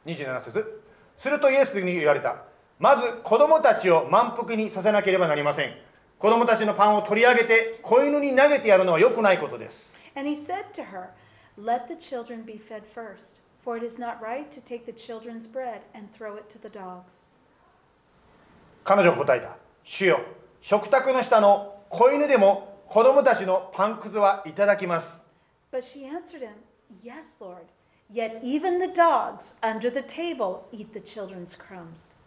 [0.07, 0.81] 27節
[1.19, 2.37] するとイエスに言われた
[2.79, 5.75] まず子供たちを満腹にさせなければなりません
[6.19, 11.11] 子供たちのパンを取り上げて子犬に投げてやるのは良くないことです And he said to her,
[11.59, 15.51] "Let the children be fed first, for it is not right to take the children's
[15.51, 17.29] bread and throw it to the dogs."
[18.85, 20.20] 彼女は答えた主よ
[20.61, 25.23] 食卓の下の子犬でも子供たちのパンくずはいただきます
[25.70, 26.55] But she answered him,
[27.03, 27.66] Yes, Lord.
[28.12, 32.18] Yet even the dogs under the table eat the children's crumbs.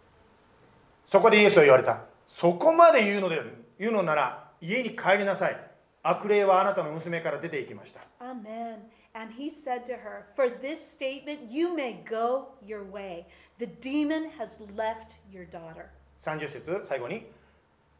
[1.06, 3.41] そこでイエスは言われたそこまで言うので
[3.78, 5.60] 言うのなら家に帰りなさい
[6.02, 8.78] 悪霊はあなたの娘から出て行きました Amen.
[9.14, 13.27] And he said to her, For this statement you may go your way.
[13.59, 15.90] The demon has left your daughter.
[16.21, 17.27] 30節最後に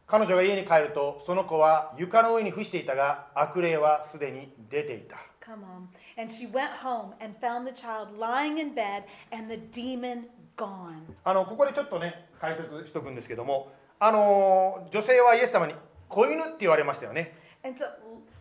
[0.07, 5.87] 彼女が家に帰るとその子は床の上に伏していたが悪霊はすでに出ていた Come on.
[6.17, 10.25] And she went home and found the child lying in bed and the demon
[10.57, 11.03] gone.
[11.23, 15.73] あのここでちょっとね解説しとくんですけどもあの女性はイエス様に
[16.07, 17.31] 子犬って言われましたよね
[17.63, 17.85] And so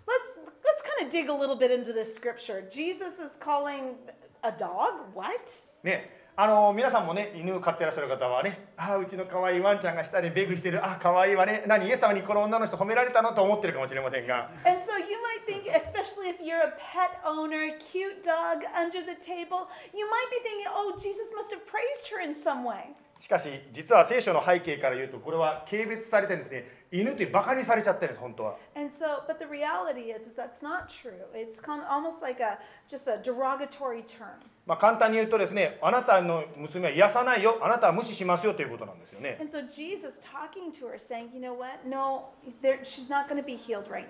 [0.07, 0.42] let's let's
[0.93, 2.63] kind of dig a little bit into this scripture.
[2.69, 3.97] Jesus is calling
[4.43, 5.65] a dog what?
[5.83, 19.03] ねあの皆さんもね犬飼ってらっしゃる方はねああうちの可愛いワンちゃんが下でベグしてるあ可愛いわね何イエス様にこの女の人褒められたのと思ってるかもしれませんが And so you might think, especially if you're a pet owner, cute dog under
[19.03, 22.95] the table, you might be thinking, oh, Jesus must have praised her in some way.
[23.24, 28.58] しかし実は聖書の背景から言うとこれは軽蔑されてるんですね犬ってバカにされちゃってるんです本当は。
[28.76, 30.02] Is, is、
[34.66, 39.38] ま簡単に言うとですねあなたの娘は癒さないよあなたは無視しますよということなんですよね。
[39.48, 40.20] So, Jesus,
[40.98, 41.56] saying, you know
[41.88, 42.82] no, there,
[43.90, 44.06] right、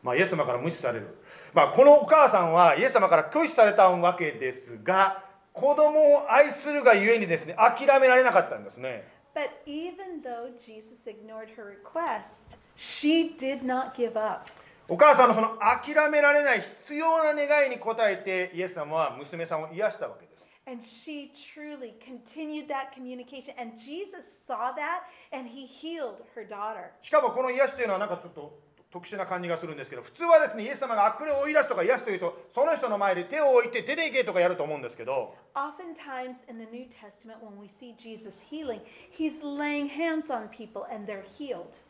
[0.00, 1.18] まあイエス様から無視される。
[1.52, 14.50] まあこのお母さんはイエス様から拒否されたわけですが子供を愛するがゆえにですね諦められなかったんですね But even though Jesus ignored her request, she did not give up.
[14.88, 23.54] お母さんのその諦められない必要な願いに応えてイエス様は娘さんを癒したわけです And she truly continued that communication.
[23.58, 26.92] And Jesus saw that and he healed her daughter.
[27.00, 28.60] しかもこの癒しというのはなんかちょっと
[28.92, 38.80] 特殊な感じがするんですけど普通はですねイエス様が悪霊を追い出すとか癒すというとその人の前で手を置いて出ていけとかやると思うんですけど Oftentimes in the New Testament, when we see Jesus healing,
[39.10, 41.86] he's laying hands on people and they're healed.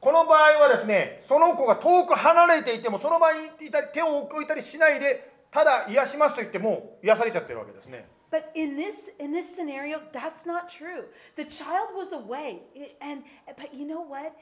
[0.00, 11.04] この場合はですねその子が遠く離れていてもその場にいたり手を置いたりしないでただ癒しますと言っても癒されちゃってるわけですね But in this in this scenario, that's not true.
[11.36, 12.62] The child was away,
[13.02, 13.24] and
[13.58, 14.32] but you know what?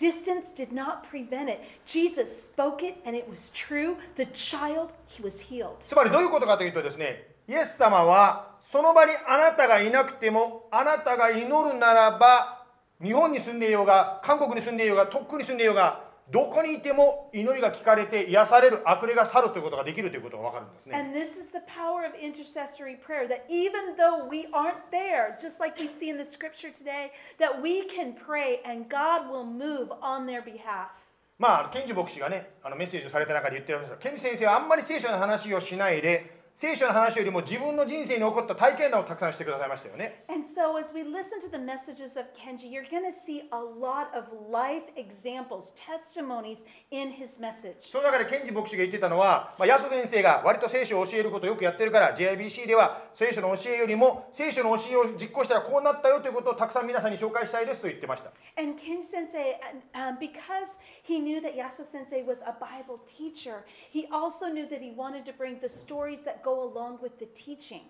[0.00, 1.60] Distance did not prevent it.
[1.84, 3.98] Jesus spoke it, and it was true.
[4.16, 5.76] The child he was healed.
[5.80, 12.64] つまりどういうことかというとですねイエス様はその場にあなたがいなくてもあなたが祈るならば
[13.02, 25.60] 日本に住んでいようが韓国に住んでいようがとっくに住んでいようがどこにいても祈りが聞かれて癒される悪霊が去るということができるということが分かるんですね And this is the power of intercessory prayer that even though we aren't there, just
[25.60, 29.90] like we see in the scripture today, that we can pray and God will move
[30.00, 31.10] on their behalf.
[31.38, 43.48] まあケンジ牧師がねあのメッセージをされた中で言ってましたケンジ先生はあんまり聖書の話をしないで聖書の話よりも自分の人生に起こった体験談をたくさんしてくださいましたよね And so, as we listen to the messages of Kenji, you're going to see
[43.50, 47.80] a lot of life examples, testimonies in his message.
[47.80, 59.56] その中でケンジ牧師が言ってたのは、まあ、安先生が割と聖書を教えることをよくやってるから JIBC では聖書の教えよりも聖書の教えを実行したらこうなったよということをたくさん皆さんに紹介したいですと言ってました And Kenji sensei,
[59.94, 64.82] um, because he knew that Yasu sensei was a Bible teacher, he also knew that
[64.82, 67.82] he wanted to bring the stories that go along with the teaching.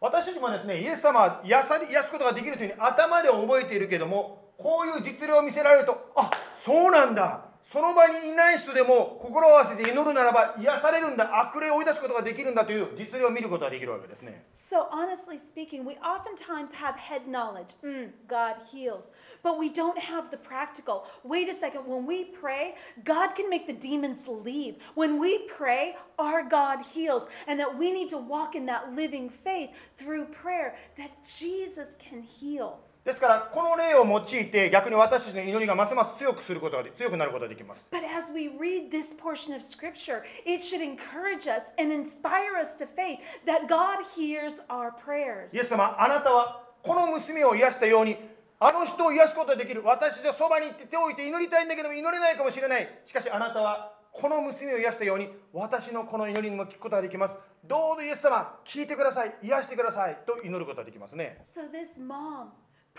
[0.00, 17.74] 私たちもですねイエス様は癒さ癒すことができるというふうに頭で覚えているけどもこういう実例を見せられるとあそうなんだその場にいない人でも心を合わせて祈るならば癒されるんだ悪霊を追い出すことができるんだという実例を見ることができるわけですね So, honestly speaking, we oftentimes have head knowledge.
[17.84, 19.12] Mm, God heals.
[19.44, 21.04] But we don't have the practical.
[21.22, 21.86] Wait a second.
[21.86, 24.82] When we pray, God can make the demons leave.
[24.96, 27.28] When we pray, our God heals.
[27.46, 32.22] And that we need to walk in that living faith through prayer that Jesus can
[32.22, 32.80] heal.
[33.04, 37.88] ですからこの例を用いて逆に私たちの祈りがますます強くすることがで強くなることができます。
[37.90, 42.86] But as we read this portion of scripture, it should encourage us and inspire us to
[42.86, 45.56] faith that God hears our prayers.
[45.56, 48.16] イエス様あなたはこの娘を癒したように
[48.58, 49.82] あの人を癒すことができる。
[49.82, 52.36] 私はそばに行って手を置いて祈りたいんだけども祈れない。
[52.36, 57.38] かもしれないしかしあなたはこの娘を癒したように私のこの祈りにも聞くことができます。
[57.64, 59.34] どうぞイエス様聞いてください。
[59.42, 60.18] 癒してください。
[60.26, 61.38] と祈ることができますね。
[61.42, 62.48] So, this mom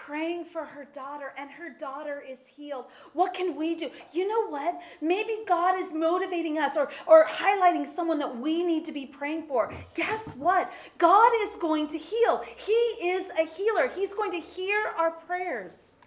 [0.00, 2.84] praying for her daughter, and her daughter is healed.
[3.12, 3.90] What can we do?
[4.12, 4.80] You know what?
[5.00, 9.46] Maybe God is motivating us or, or highlighting someone that we need to be praying
[9.48, 9.72] for.
[9.94, 10.72] Guess what?
[10.98, 12.42] God is going to heal.
[12.56, 15.98] He is a healer, He's going to hear our prayers.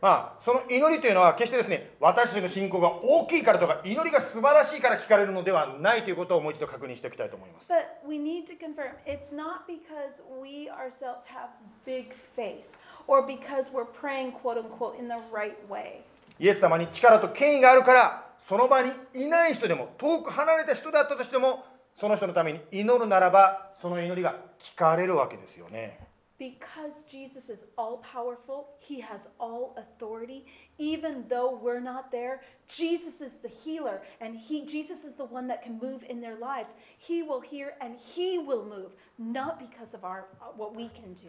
[0.00, 11.50] まあその祈りというのは決してですね私たちの信仰が大きいからとか祈りが素晴らしいから聞かれるのではないということをもう一度確認しておきたいと思います But we need to confirm it's not because we ourselves have
[11.84, 12.64] big faith
[13.06, 16.04] or because we're praying, quote unquote, in the right way.
[16.38, 21.64] イエス様に力と権威があるからその場にいない人でも遠く離れた人だったとしても
[21.94, 25.98] その人のために祈るならばその祈りが聞かれるわけですよね
[26.40, 30.46] Because Jesus is all powerful, he has all authority.
[30.78, 35.48] Even though we're not there, Jesus is the healer and he Jesus is the one
[35.48, 36.76] that can move in their lives.
[36.96, 41.12] He will hear and he will move, not because of our uh, what we can
[41.12, 41.28] do.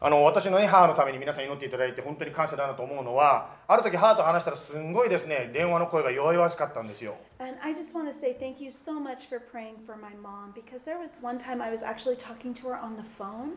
[0.00, 10.14] あの私の、ね、母のために皆さん祈っていただいて本当に感謝だなと思うのはある時母と話したらすんごいですね電話の声が弱々しかったんですよ And I just want to say thank you so much for praying for my
[10.14, 13.54] mom because there was one time I was actually talking to her on the phone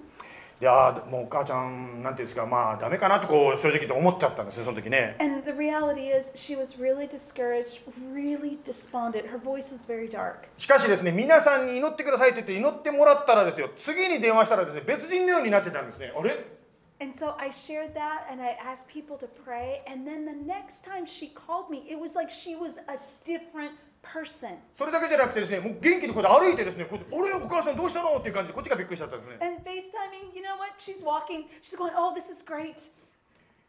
[0.59, 7.81] いやーもうお母ちゃんなんていうんですかまあダメかなとこう正直言って思っちゃったんですねその時ね and the reality is she was really discouraged,
[8.11, 9.27] really despondent.
[9.27, 10.49] Her voice was very dark.
[10.57, 16.57] しかしですね皆さんに祈ってくださいと言って祈ってもらったらですよ次に電話したらですね別人のようになってたんですねあれ
[16.99, 19.83] And so I shared that and I asked people to pray.
[19.87, 23.73] And then the next time she called me, it was like she was a different
[23.73, 23.86] person.
[24.73, 30.77] それだけじゃなくてですねもう元気にこうやって歩いてですねこう俺お母さんどうしたのっていう感じでこっちがびっくりしちゃったんですね And FaceTiming, you know what?
[30.77, 32.91] She's walking, she's going, oh, this is great.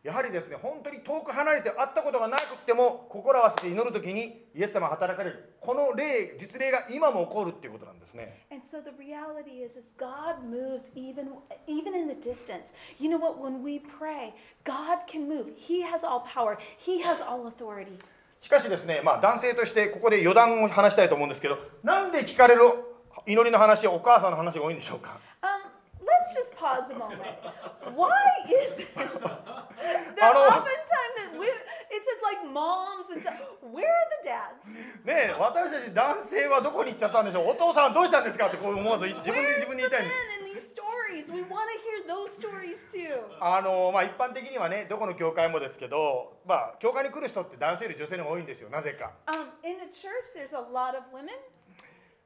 [0.04, 11.30] やはりですね本当に遠く離れて会ったことがなくっても心を合わせて祈る時にイエス様が働かれるこの例実例が今も起こるっていうことなんですね And so the reality is, is God moves even
[11.66, 12.72] even in the distance.
[13.00, 13.38] You know what?
[13.38, 14.34] When we pray,
[14.64, 15.50] God can move.
[15.56, 16.58] He has all power.
[16.78, 17.98] He has all authority.
[18.40, 22.60] しかしですねまあ男性としてここで余談を話したいと思うんですけどなんで聞かれる
[23.26, 25.18] 祈りの話お母さんの話が多いんでしょうか？
[26.18, 27.22] Let's just pause a moment.
[27.94, 28.10] Why
[28.50, 33.38] is it that oftentimes that we, it says like moms and stuff.
[33.62, 34.84] Where are the dads?
[35.04, 41.32] ねえ私たち男性はどこに行っちゃったんでしょうお父さんどうしたんですかってこう思わず自分で自分に言いたいんです stories?
[41.32, 43.22] We want to hear those stories too.
[43.40, 51.30] あのまあ一般的にはねどこの教会もですけどまあ教会に来る人って男性より女性の方が多いんですよなぜか Um, in the church, there's a lot of women,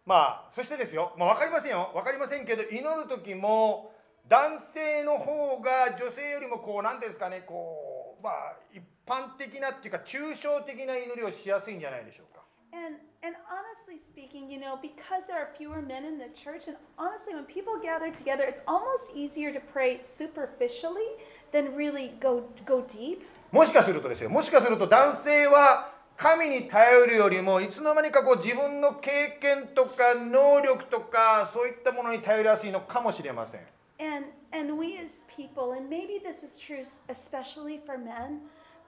[0.05, 3.93] まあそしてですよ、まあ、分かりませんよ分かりませんけど祈る時も
[4.29, 12.43] 男性の方が女性よりもこう何ですかねこうまあ一般的なっていうか抽象的な祈りをしやすいんじゃないでしょうか
[12.73, 16.77] and and honestly speaking, you know, because there are fewer men in the church, and
[16.99, 21.11] honestly, when people gather together, it's almost easier to pray superficially
[21.53, 23.21] than really go go deep.
[23.53, 25.92] もしかするとですよもしかすると男性は
[26.23, 33.61] 神に頼るよりもいつの間にかこう自分の経験とか能力とかそういったものに頼りやすいのかもしれません
[33.99, 38.43] And and we as people, and maybe this is true especially for men,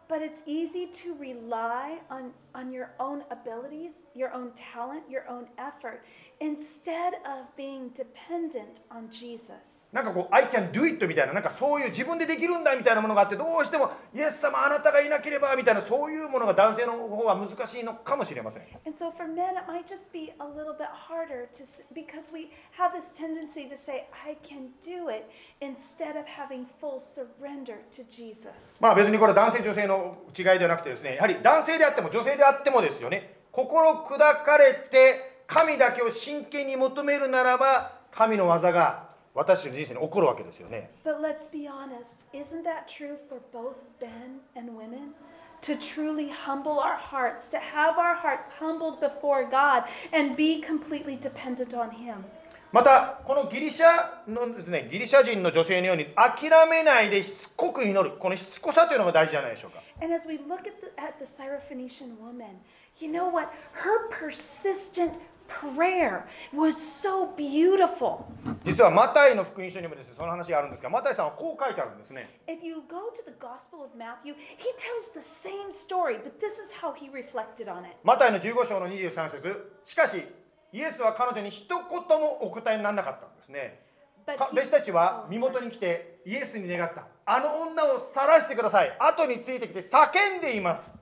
[0.09, 5.46] but it's easy to rely on on your own abilities, your own talent, your own
[5.58, 6.02] effort,
[6.42, 9.94] instead of being dependent on Jesus.
[9.94, 20.88] なんかこう「I can do it」みたいななんかそういう自分でできるんだみたいなものがあってどうしても「イエス様あなたがいなければ」みたいなそういうものが男性の方は難しいのかもしれません And so for men, it might just be a little bit
[21.08, 25.26] harder to s- because we have this tendency to say, "I can do it,"
[25.62, 28.82] instead of having full surrender to Jesus.
[28.82, 32.43] まあ別にこれ男性女性の違いではなくてですねやはり男性であっても女性であっても
[32.83, 45.15] ですよね心砕かれて神だけを真剣に求めるならば神の技が私たちの人生に起こるわけですよね But let's be honest, isn't that true for both men and women?
[45.63, 51.17] To truly humble our hearts, to have our hearts humbled before God and be completely
[51.17, 52.25] dependent on Him.
[52.71, 62.60] またこのギリシャのですねギリシャ人の女性のように諦めないでしつこく祈るこのしつこさというのが大事じゃないでしょうか And as we look at the, at the Syrophoenician woman,
[63.00, 63.50] you know what?
[63.74, 65.14] Her persistent
[65.48, 68.26] prayer was so beautiful.
[68.64, 76.40] 実はマタイの福音書にもですねその話があるんですがマタイさんはこう書いてあるんですね If you go to the Gospel of Matthew, he tells the same story, but
[76.40, 77.96] this is how he reflected on it.
[78.04, 80.24] マタイの15章の23節しかし
[80.72, 81.80] イエスは彼女に一言
[82.20, 83.83] もお答えにならなかったんですね But か he-
[84.27, 90.09] 弟子たちは Oh, 身元に来てイエスに願ったあの女を晒してください後についてきて叫
[90.39, 90.95] んでいます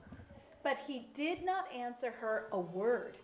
[0.63, 3.17] But he did not answer her a word.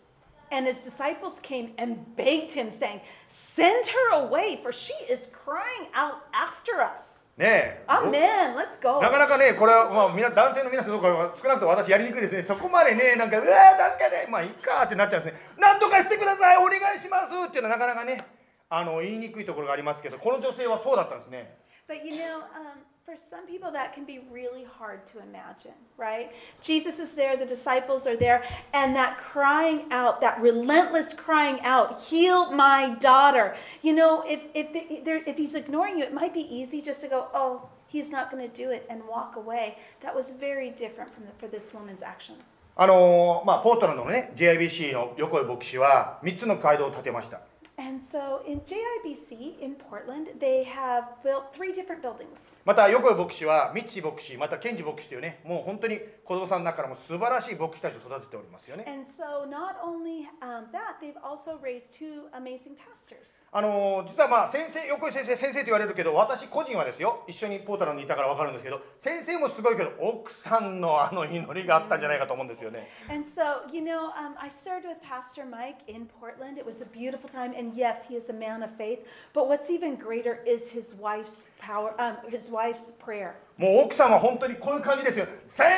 [0.52, 5.88] And his disciples came and begged him, saying, Send her away, for she is crying
[5.94, 7.30] out after us.
[7.38, 8.56] ねえ Amen.
[8.56, 9.00] Let's go.
[9.00, 18.39] なかなかねこれは、まあ、みな男性の皆さん少なくとも私やりにくいですねそこまでねなんかうわー助けてまあいいかってなっちゃうんですねなんとかしてくださいお願いしますっていうのはなかなかね
[18.70, 21.58] あの言いにくいところがありますけどこの女性はそうだったんですね
[21.88, 26.30] But you know, um, for some people, that can be really hard to imagine, right?
[26.62, 28.44] Jesus is there, the disciples are there,
[28.76, 33.56] and that crying out, that relentless crying out, heal my daughter.
[33.82, 37.02] You know, if, if, the, there, if he's ignoring you, it might be easy just
[37.02, 39.80] to go, oh, he's not going to do it and walk away.
[40.02, 42.62] That was very different from the, for this woman's actions.
[42.76, 47.42] あのーまあ、ポートランドのね JIBC の横井牧師は3つの街道を建てました
[47.79, 52.57] And so in JIBC in Portland, they have built three different buildings.
[52.65, 55.99] また横井牧師はミッチー牧師またケンジ牧師というねもう本当に
[56.30, 63.48] 子供さんの中からも素晴らしい牧師たちを育てておりますよね And so, not only um, that, they've also raised two amazing pastors.
[63.52, 76.60] あのー実はまあ先生横井先生先生と言われるけど私個人はですよ一緒にポータルにいたから分かるんですけど先生もすごいけど奥さんのあの祈りがあったんじゃないかと思うんですよね And so, you know, um, I served with Pastor Mike in Portland.
[76.60, 79.00] It was a beautiful time, and yes, he is a man of faith.
[79.34, 83.40] But what's even greater is his wife's power, um, his wife's prayer.
[83.60, 85.28] もう奥さんは本当にこういう感じですよ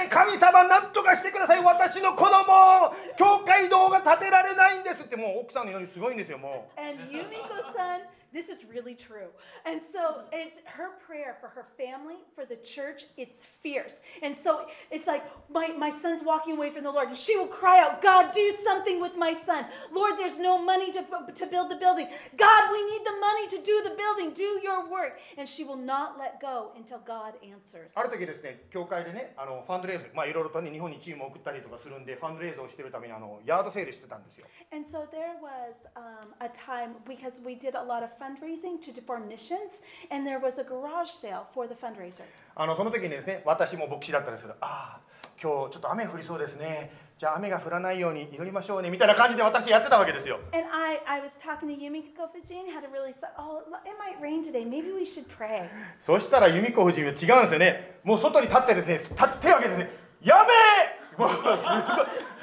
[0.10, 1.64] 神様なんとかしてください。
[1.64, 6.80] 私の子供教会堂が建てられないんですってもう奥さんの祈りすごいんですよもう。
[6.80, 9.29] And Yumiko-san, this is really true.
[9.65, 14.01] And so it's her prayer for her family, for the church, it's fierce.
[14.23, 17.47] And so it's like my, my son's walking away from the Lord, and she will
[17.47, 19.65] cry out, God, do something with my son.
[19.93, 21.03] Lord, there's no money to,
[21.35, 22.09] to build the building.
[22.37, 24.33] God, we need the money to do the building.
[24.33, 25.19] Do your work.
[25.39, 27.95] And she will not let go until God answers.
[27.97, 38.80] ある時ですね教会でねあのファンドレイズまあいろいろとね日本にチームを送ったりとかするんでファンドレイズをしてるためにあのヤードセールしてたんですよ And so there was um, a time because we did a lot of fundraising
[38.80, 42.24] to for missions, and there was a garage sale for the fundraiser.
[42.54, 45.00] あのその時にですね私も牧師だったんですけどああ
[45.42, 54.44] 今日ちょっと雨降りそうですねじゃあ雨が降らないように祈りましょうねみたいな感じで私やってたわけですよ And I, I was talking to Yumiko Fujin, had to really oh, it might rain
[54.44, 54.66] today.
[54.66, 55.70] Maybe we should pray.
[56.00, 61.54] そしたら由美子夫人は違うんですよねもう外に立ってですね立って手を挙げてですねやめーもうすごい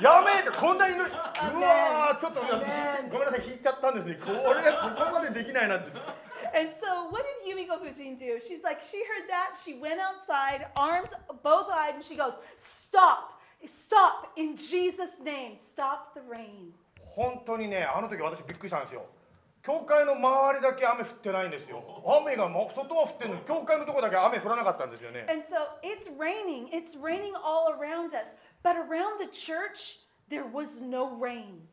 [0.02, 1.14] やめーってこんなに祈りう
[1.60, 2.70] わーちょっと私
[3.10, 5.90] ごめんなさい引いちゃったんですねこれここまでできないなって
[6.54, 8.38] And so, what did Yumiko Fujin do?
[8.40, 11.12] She's like, she heard that, she went outside, arms
[11.42, 16.72] both wide, and she goes, Stop, stop, in Jesus' name, stop the rain.
[17.02, 19.06] 本当にねあの時私びっくりしたんですよ
[19.68, 21.84] 教会の周りだけ雨降ってないんですよ
[22.24, 30.00] 雨がもう外は降ってるのに教会のとこだけ雨降らなかったんですよね And so, it's raining, it's raining all around us, but around the church,
[30.30, 31.68] there was no rain.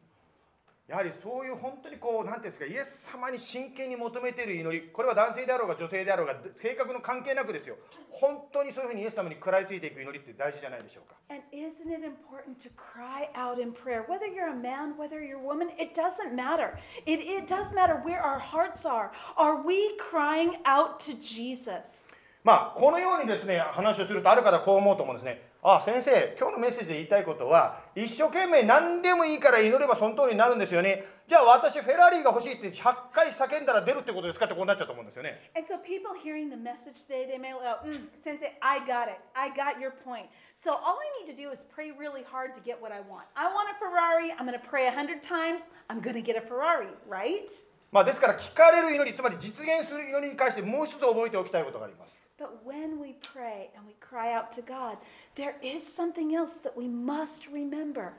[0.88, 7.78] やはりそういう本当にこう何ていうんですかイエス様に真剣に求めている祈りこれは男性であろうが女性であろうが性格の関係なくですよ
[8.12, 14.06] 本当にそういうふうにイエス様に食らいついていく祈りって大事じゃないでしょうか And isn't it important to cry out in prayer?
[14.08, 16.78] Whether you're a man, whether you're a woman, it doesn't matter.
[17.08, 19.12] It, it does matter where our hearts are.
[19.38, 22.16] Are we crying out to Jesus?
[22.44, 39.10] まあこのようにですね話をするとある方はこう思うと思うんですねあ先生今日のメッセージで言いたいことは一生懸命何でもいいから祈ればその通りになるんですよねじゃあ私フェラーリが欲しいって100回叫んだら出るってことですかってこうなっちゃうと思うんですよね And so people hearing the message today, they may go, mm, Sensei, I got
[39.10, 39.18] it.
[39.34, 40.30] I got your point.
[40.54, 43.26] So all I need to do is pray really hard to get what I want.
[43.36, 44.38] I want a Ferrari.
[44.38, 45.66] I'm going to pray a hundred times.
[45.90, 47.50] I'm going to get a Ferrari, right?
[47.92, 54.98] まあですから聞かれる祈りつまり実現する祈りに関してもう一つ覚えておきたいことがあります But when we pray and we cry out to God,
[55.36, 58.12] there is something else that we must remember.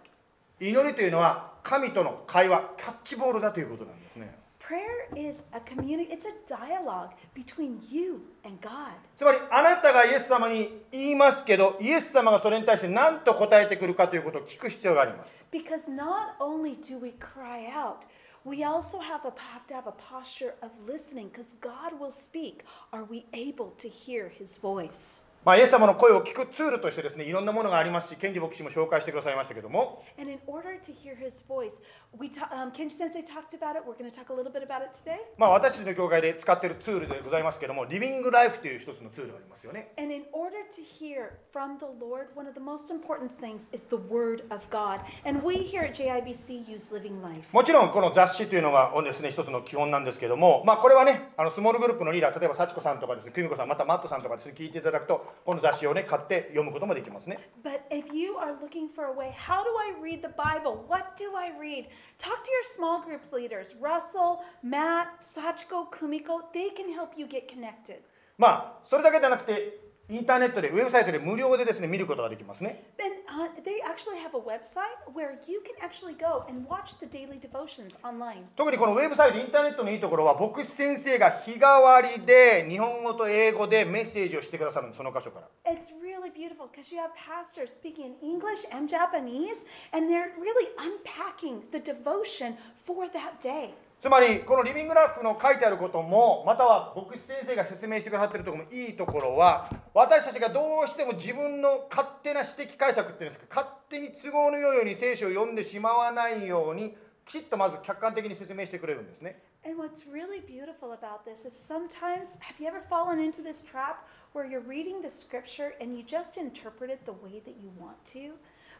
[0.59, 8.95] 祈りというのは神との会話キャッチボールだということなんですね Prayer is a community, it's a dialogue between you and God.
[9.15, 17.99] つまりあなたがイエス様に言いますけどイエス様がそれに対して何と答えてくるかということを聞く必要があります Because not only do we cry out,
[18.47, 22.63] we also have, a, have to have a posture of listening because God will speak.
[22.93, 25.25] Are we able to hear his voice?
[25.47, 31.81] まあ、イエス様の声を聞くツールとしてですねいろんなものがありますしケンジ牧師も紹介してくださいましたけども And in order to hear his voice,
[32.19, 33.85] we ta- um, Kenji Sensei talked about it.
[33.87, 35.21] We're going to talk a little bit about it today.
[35.39, 43.71] まあ私たちの教会で使っているツールでございますけどもリビングライフという一つのツールがありますよね And in order to hear from the Lord, one of the most important things
[43.73, 44.99] is the Word of God.
[45.25, 47.51] And we here at JIBC use Living Life.
[47.53, 60.85] もちろんこの雑誌というのがですね一つの基本なんですけどもまあこれはねあのスモールグループのリーダー例えば幸子さんとかですね久美子さんまたマットさんとかですね聞いていただくとこの雑誌をね買って読むこともできますね But if you are looking for a way, how do I read the Bible?
[60.89, 61.87] What do I read?
[62.19, 66.41] Talk to your small groups leaders, Russell, Matt, Sachiko, Kumiko.
[66.53, 68.01] They can help you get connected.
[68.39, 76.99] まあそれだけじゃなくてインターネットでウェブサイトで無料でですね見ることができますね And uh, they actually have a website where you can actually go and watch
[77.01, 78.45] the daily devotions online.
[78.55, 90.31] 特にこのウェブサイトインターネットのいいところは牧師先生が日替わりで日本語と英語でメッセージをしてくださるんですその箇所から It's really beautiful because you have pastors speaking in English and Japanese, and they're
[90.39, 93.75] really unpacking the devotion for that day.
[93.99, 106.95] つまりこのリビングラップの書いてあることもまたは牧師先生が説明してくださってるところもいいところは私たちがどうしても自分の勝手な指摘解釈っていうんですか勝手に都合のよいように聖書を読んでしまわないように
[107.25, 114.07] きちっとまず客観的に説明してくれるんですね And what's really beautiful about this is sometimes, have you ever fallen into this trap
[114.33, 117.97] where you're reading the scripture and you just interpret it the way that you want
[118.13, 118.35] to?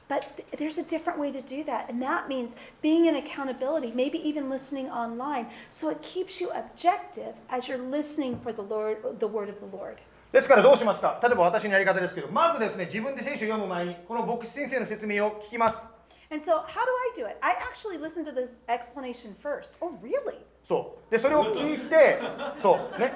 [0.08, 1.90] But th- there's a different way to do that.
[1.90, 5.48] And that means being in accountability, maybe even listening online.
[5.70, 9.68] So it keeps you objective as you're listening for the Lord, the word of the
[9.68, 10.00] Lord.
[10.32, 15.90] ですからどうしますか例えば私のやり方ですけどまずですね自分で聖書を読む前にこの牧師先生の説明を聞きます
[16.32, 17.38] And so, how do I do it?
[17.42, 19.76] I actually listen to this explanation first.
[19.82, 20.38] Oh, really?
[20.67, 21.13] そう。
[21.13, 22.19] でそれを聞いて
[22.61, 23.13] そうね。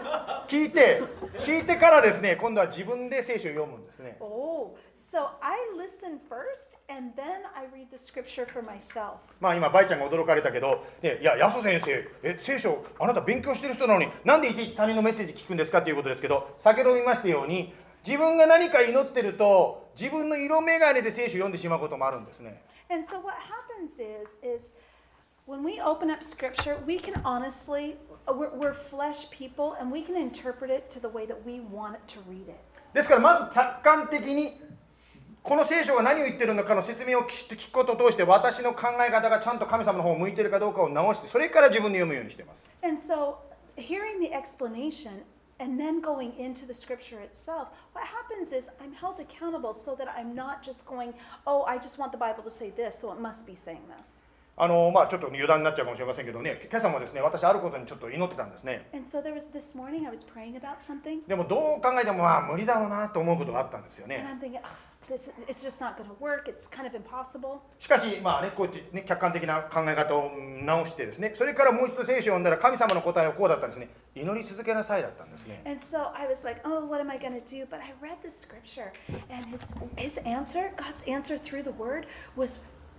[0.46, 1.02] 聞いて
[1.38, 4.16] 聞いてからですね今度は自分で聖書を読むんですね。
[4.20, 9.16] Oh, so I listen first and then I read the scripture for myself.
[9.40, 17.74] まあ今バイちゃんが驚かれたけど、ね、いやヤソ先生え聖書あなた勉強してる人なのになんでいちいち他人のメッセージ聞くんですかっていうことですけど先ほど見ましたように
[18.06, 22.62] 自分が何か祈ってると自分の色眼鏡で聖書を読んでしまうこともあるんですね。
[22.88, 24.74] And so what happens is is
[25.45, 27.95] when we open up scripture, we can honestly
[28.27, 31.95] we're, we're flesh people and we can interpret it to the way that we want
[31.95, 32.59] it to read it.
[32.93, 34.53] ですからまず客観的に
[35.43, 43.35] この聖書が何を言ってるのかの説明をきちっと聞くことを通して私の考え方がちゃんと神様の方を向いてるかどうかを直してそれから自分で読むようにしています And so
[43.75, 45.23] hearing the explanation
[45.59, 50.07] and then going into the scripture itself, what happens is I'm held accountable so that
[50.17, 51.13] I'm not just going,
[51.45, 54.23] oh, I just want the Bible to say this, so it must be saying this.
[54.62, 58.90] あのまあ、ちょっと油断になっちゃうかもしれませんけどね、今朝もですね私、あることにちょっと祈ってたんですね。
[61.26, 64.18] でも、どう考えても、まあ、無理だろうなと思うことがあったんですよね。
[67.78, 70.30] しかし、まあね、こうやって、客観的な考え方を
[70.62, 73.88] 直してですね、それからもう一度聖書を読んだら、神様の答えをこうだったんですね。
[74.14, 75.62] 祈り続けなさいだったんですね。
[75.64, 77.18] And so I was like, oh, what am I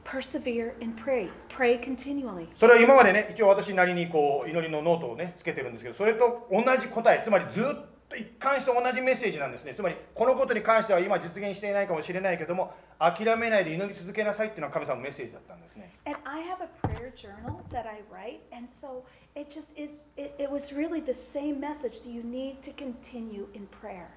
[0.03, 1.29] persevere and pray.
[1.49, 2.47] Pray continually.
[2.55, 7.63] それは今までね一応私なりにこう祈りのノートをねつけてるんですけどそれと同じ答えつまりずっ
[8.09, 19.03] と一貫して同じメッセージなんですねつまりこのことに関しては今実現していないかもしれないけども諦めないで祈り続けなさいっていうのは神様のメッセージだったんですね And I have a prayer journal that I write, and so
[19.35, 20.07] it just is.
[20.17, 21.93] It, it was really the same message.
[21.93, 24.09] So you need to continue in prayer.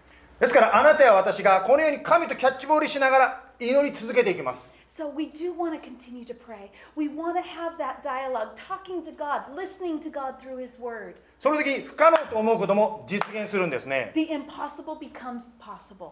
[0.45, 6.71] ですからあなたや私がこのように神とキャッチボールしながら祈り続けていきます So we do want to continue to pray.
[6.95, 11.15] We want to have that dialogue, talking to God, listening to God through His Word.
[11.41, 16.11] その時に不可能と思うことも実現するんですね The impossible becomes possible.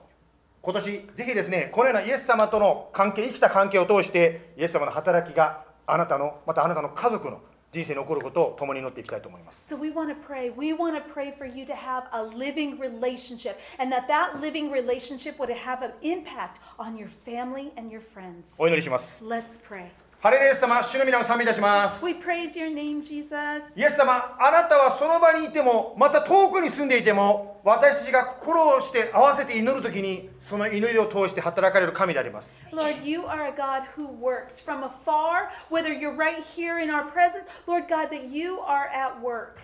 [0.62, 10.49] 今年ぜひですねこのようなイエス様との関係生きた関係を通してイエス様の働きがあなたのまたあなたの家族の人生に起こることを共に祈っていきたいと思います So we want to pray.
[10.55, 14.71] We want to pray for you to have a living relationship and that that living
[14.71, 18.55] relationship would have an impact on your family and your friends.
[18.59, 19.89] お祈りします Let's pray.
[20.22, 23.76] ハレルヤ様主の皆を賛美いたします We praise your name, Jesus.
[23.76, 36.88] イエス様あなたはその場にいてもまた遠くに住んでいても私たちが心をして合わせて祈る時にその祈りを通して働かれる神であります Lord, you are a God who works from afar, whether you're right here in
[36.88, 39.58] our presence, Lord God, that you are at work.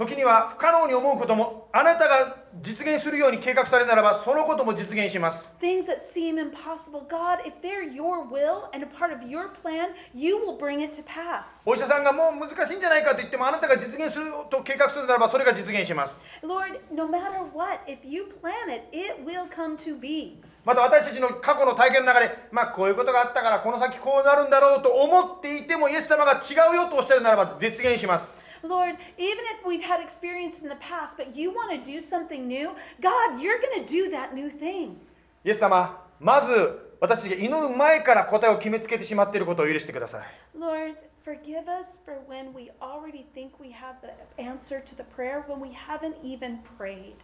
[0.00, 9.50] 時には不可能に思うこともあなたが実現するように計画されるならばそのことも実現します Things that seem impossible, God, if they're your will and a part of your
[9.62, 11.62] plan, you will bring it to pass.
[11.66, 20.38] お医者さんがもう難しいんじゃないかと言ってもあなたが実現すると計画するならばそれが実現します Lord, no matter what, if you plan it, it will come to be.
[20.64, 32.00] また私たちの過去の体験の中でまあこういうことがあったからこの先こうなるんだろうと思っていてもイエス様が違うよとおっしゃるならば実現します Lord, even if we've had experience in the past, but you want to do
[32.00, 34.96] something new, God, you're going to do that new thing.
[35.44, 40.24] イエス様まず私たちが祈る前から答えを決めつけてしまっていることを許してください
[40.58, 45.42] Lord, forgive us for when we already think we have the answer to the prayer
[45.48, 47.14] when we haven't even prayed.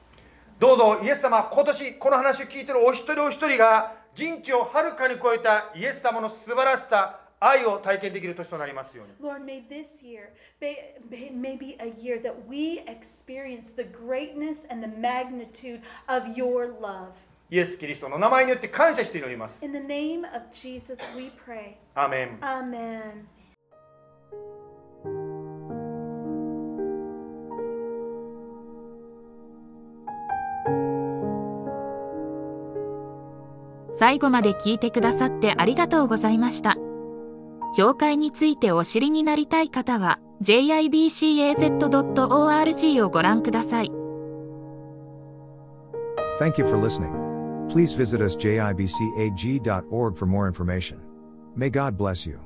[0.58, 10.30] どうぞイエス様今年この話を聞いているお一人お一人が人知をはるかに超えたイエス様の素晴らしさ愛を体験できる年となりますように Lord, may this year
[10.60, 10.76] be,
[11.10, 16.72] may, may be a year that we experience the greatness and the magnitude of your
[16.80, 17.12] love.
[17.48, 21.74] イエス・キリストの名前によって感謝して祈ります In the name of Jesus, we pray.
[21.94, 23.36] アーメン Amen.
[33.98, 36.76] 最後まで聞いてくださってありがとうございました。
[37.76, 41.74] 教会についてお知りになりたい方は jibcaz.org
[43.04, 43.92] をご覧ください。
[46.40, 47.12] Thank you for listening.
[47.68, 51.00] Please visit us jibcag.org for more information.
[51.54, 52.38] May God bless you.